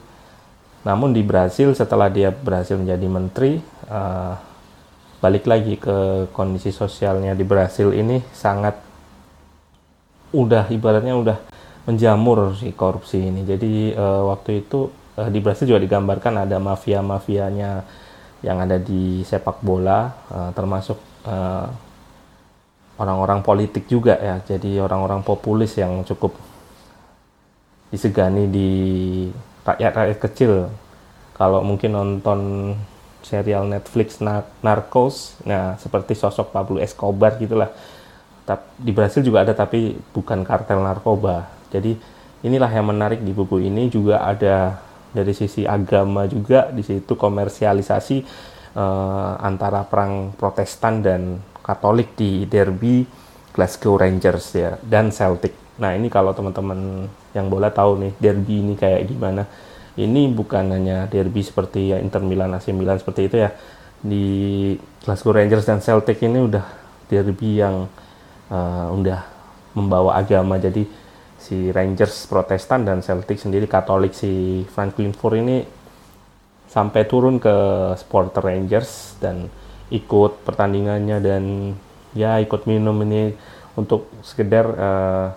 [0.87, 3.59] namun di Brasil setelah dia berhasil menjadi menteri
[3.91, 4.39] uh,
[5.19, 8.79] balik lagi ke kondisi sosialnya di Brasil ini sangat
[10.31, 11.37] udah ibaratnya udah
[11.83, 13.43] menjamur si korupsi ini.
[13.43, 14.87] Jadi uh, waktu itu
[15.19, 17.83] uh, di Brasil juga digambarkan ada mafia-mafianya
[18.39, 20.95] yang ada di sepak bola, uh, termasuk
[21.29, 21.88] orang
[22.99, 24.43] orang-orang politik juga ya.
[24.43, 26.35] Jadi orang-orang populis yang cukup
[27.89, 28.69] disegani di
[29.65, 30.69] rakyat-rakyat kecil.
[31.33, 32.39] Kalau mungkin nonton
[33.23, 34.19] serial Netflix
[34.59, 37.71] Narcos, nah seperti sosok Pablo Escobar gitulah
[38.75, 41.45] di Brasil juga ada tapi bukan kartel narkoba.
[41.69, 41.93] Jadi
[42.41, 44.81] inilah yang menarik di buku ini juga ada
[45.13, 48.17] dari sisi agama juga di situ komersialisasi
[48.77, 51.21] uh, antara perang Protestan dan
[51.61, 53.03] Katolik di derby
[53.53, 55.51] Glasgow Rangers ya dan Celtic.
[55.79, 59.43] Nah ini kalau teman-teman yang bola tahu nih derby ini kayak gimana.
[59.99, 63.51] Ini bukan hanya derby seperti ya Inter Milan, AC Milan seperti itu ya.
[63.99, 64.25] Di
[65.03, 66.63] Glasgow Rangers dan Celtic ini udah
[67.11, 67.89] derby yang
[68.47, 69.21] uh, udah
[69.75, 70.87] membawa agama jadi
[71.39, 75.63] si Rangers Protestan dan Celtic sendiri Katolik si Franklin Ford ini
[76.69, 77.55] sampai turun ke
[77.97, 79.49] supporter Rangers dan
[79.89, 81.43] ikut pertandingannya dan
[82.13, 83.33] ya ikut minum ini
[83.77, 85.27] untuk sekedar uh,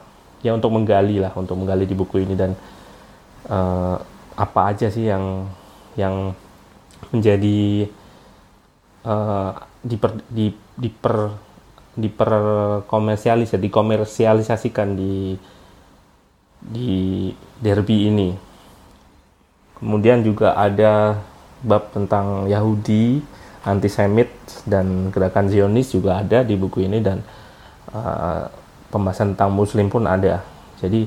[0.44, 2.52] ya untuk menggali lah untuk menggali di buku ini dan
[3.48, 3.96] uh,
[4.36, 5.48] apa aja sih yang
[5.96, 6.32] yang
[7.12, 7.88] menjadi
[9.04, 9.52] uh,
[9.84, 11.16] diper, di, diper
[11.92, 15.36] diperkomersialis dikomersialisasikan di
[16.62, 17.28] di
[17.60, 18.30] derby ini.
[19.76, 21.18] Kemudian juga ada
[21.60, 23.20] bab tentang Yahudi,
[23.62, 24.30] antisemit
[24.66, 27.22] dan gerakan Zionis juga ada di buku ini dan
[27.94, 28.50] uh,
[28.90, 30.42] pembahasan tentang Muslim pun ada.
[30.82, 31.06] Jadi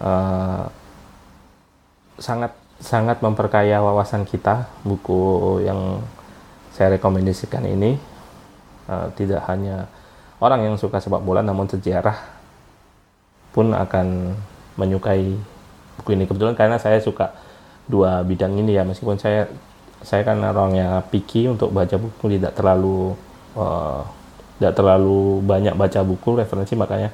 [0.00, 0.64] uh,
[2.20, 6.04] sangat sangat memperkaya wawasan kita buku yang
[6.76, 7.96] saya rekomendasikan ini
[8.92, 9.88] uh, tidak hanya
[10.44, 12.20] orang yang suka sepak bola namun sejarah
[13.56, 14.36] pun akan
[14.76, 15.32] menyukai
[15.96, 17.32] buku ini kebetulan karena saya suka
[17.88, 19.48] dua bidang ini ya meskipun saya
[20.06, 23.18] saya kan orangnya picky untuk baca buku tidak terlalu
[23.58, 24.06] uh,
[24.62, 27.10] tidak terlalu banyak baca buku referensi makanya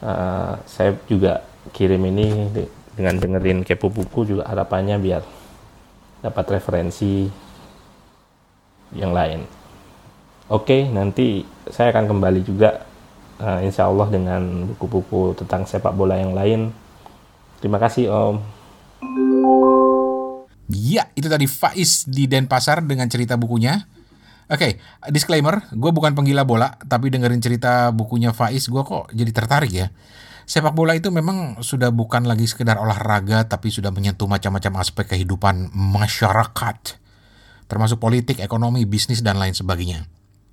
[0.00, 1.44] uh, saya juga
[1.76, 2.48] kirim ini
[2.96, 5.22] dengan dengerin kepo buku juga harapannya biar
[6.24, 7.28] dapat referensi
[8.96, 9.44] yang lain.
[10.48, 12.84] Oke, nanti saya akan kembali juga
[13.40, 16.72] uh, insya Allah dengan buku-buku tentang sepak bola yang lain.
[17.60, 18.63] Terima kasih Om.
[20.72, 23.84] Ya, itu tadi Faiz di Denpasar dengan cerita bukunya.
[24.44, 29.32] Oke, okay, disclaimer, gue bukan penggila bola, tapi dengerin cerita bukunya Faiz, gue kok jadi
[29.32, 29.88] tertarik ya.
[30.44, 35.72] Sepak bola itu memang sudah bukan lagi sekedar olahraga, tapi sudah menyentuh macam-macam aspek kehidupan
[35.72, 36.78] masyarakat,
[37.64, 40.04] termasuk politik, ekonomi, bisnis, dan lain sebagainya.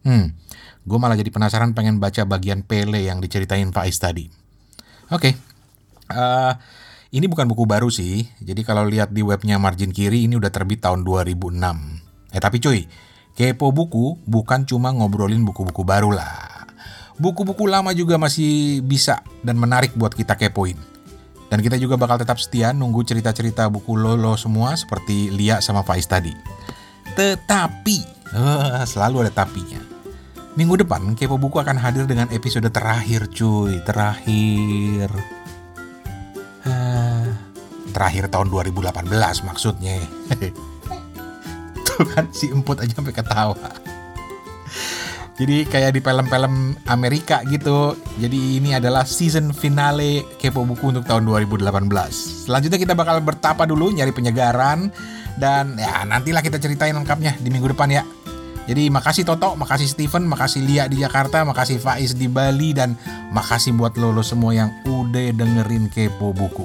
[0.07, 0.39] Hmm,
[0.87, 4.31] gue malah jadi penasaran pengen baca bagian Pele yang diceritain Faiz tadi.
[5.11, 6.15] Oke, okay.
[6.15, 6.55] uh,
[7.11, 8.23] ini bukan buku baru sih.
[8.39, 11.59] Jadi kalau lihat di webnya margin kiri ini udah terbit tahun 2006.
[12.31, 12.87] Eh tapi cuy,
[13.35, 16.71] kepo buku bukan cuma ngobrolin buku-buku baru lah.
[17.19, 20.79] Buku-buku lama juga masih bisa dan menarik buat kita kepoin.
[21.51, 25.83] Dan kita juga bakal tetap setia nunggu cerita-cerita buku lo, lo semua seperti Lia sama
[25.83, 26.31] Faiz tadi.
[27.11, 29.83] Tetapi, uh, selalu ada tapinya.
[30.55, 35.40] Minggu depan Kepo Buku akan hadir dengan episode terakhir cuy, terakhir.
[36.61, 37.25] Uh,
[37.91, 39.07] terakhir tahun 2018
[39.47, 39.99] maksudnya.
[41.85, 43.57] Tuh kan si emput aja sampai ketawa.
[45.41, 47.97] Jadi kayak di film-film Amerika gitu.
[48.21, 51.65] Jadi ini adalah season finale Kepo Buku untuk tahun 2018.
[52.45, 54.93] Selanjutnya kita bakal bertapa dulu nyari penyegaran
[55.41, 58.05] dan ya nantilah kita ceritain lengkapnya di minggu depan ya.
[58.69, 62.93] Jadi makasih Toto, makasih Steven, makasih Lia di Jakarta, makasih Faiz di Bali dan
[63.33, 66.63] makasih buat lo, semua yang udah dengerin Kepo Buku.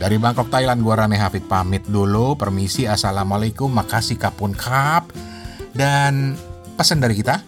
[0.00, 2.32] Dari Bangkok, Thailand, gua Rane Hafid pamit dulu.
[2.32, 5.12] Permisi, Assalamualaikum, makasih Kapun Kap.
[5.76, 6.40] Dan
[6.78, 7.44] pesan dari kita,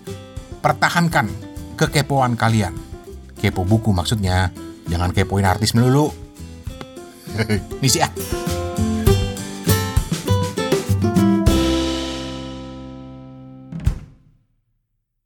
[0.61, 1.33] pertahankan
[1.81, 2.77] kekepoan kalian.
[3.41, 4.53] Kepo buku maksudnya,
[4.85, 6.13] jangan kepoin artis melulu.
[7.83, 8.13] Misi ah.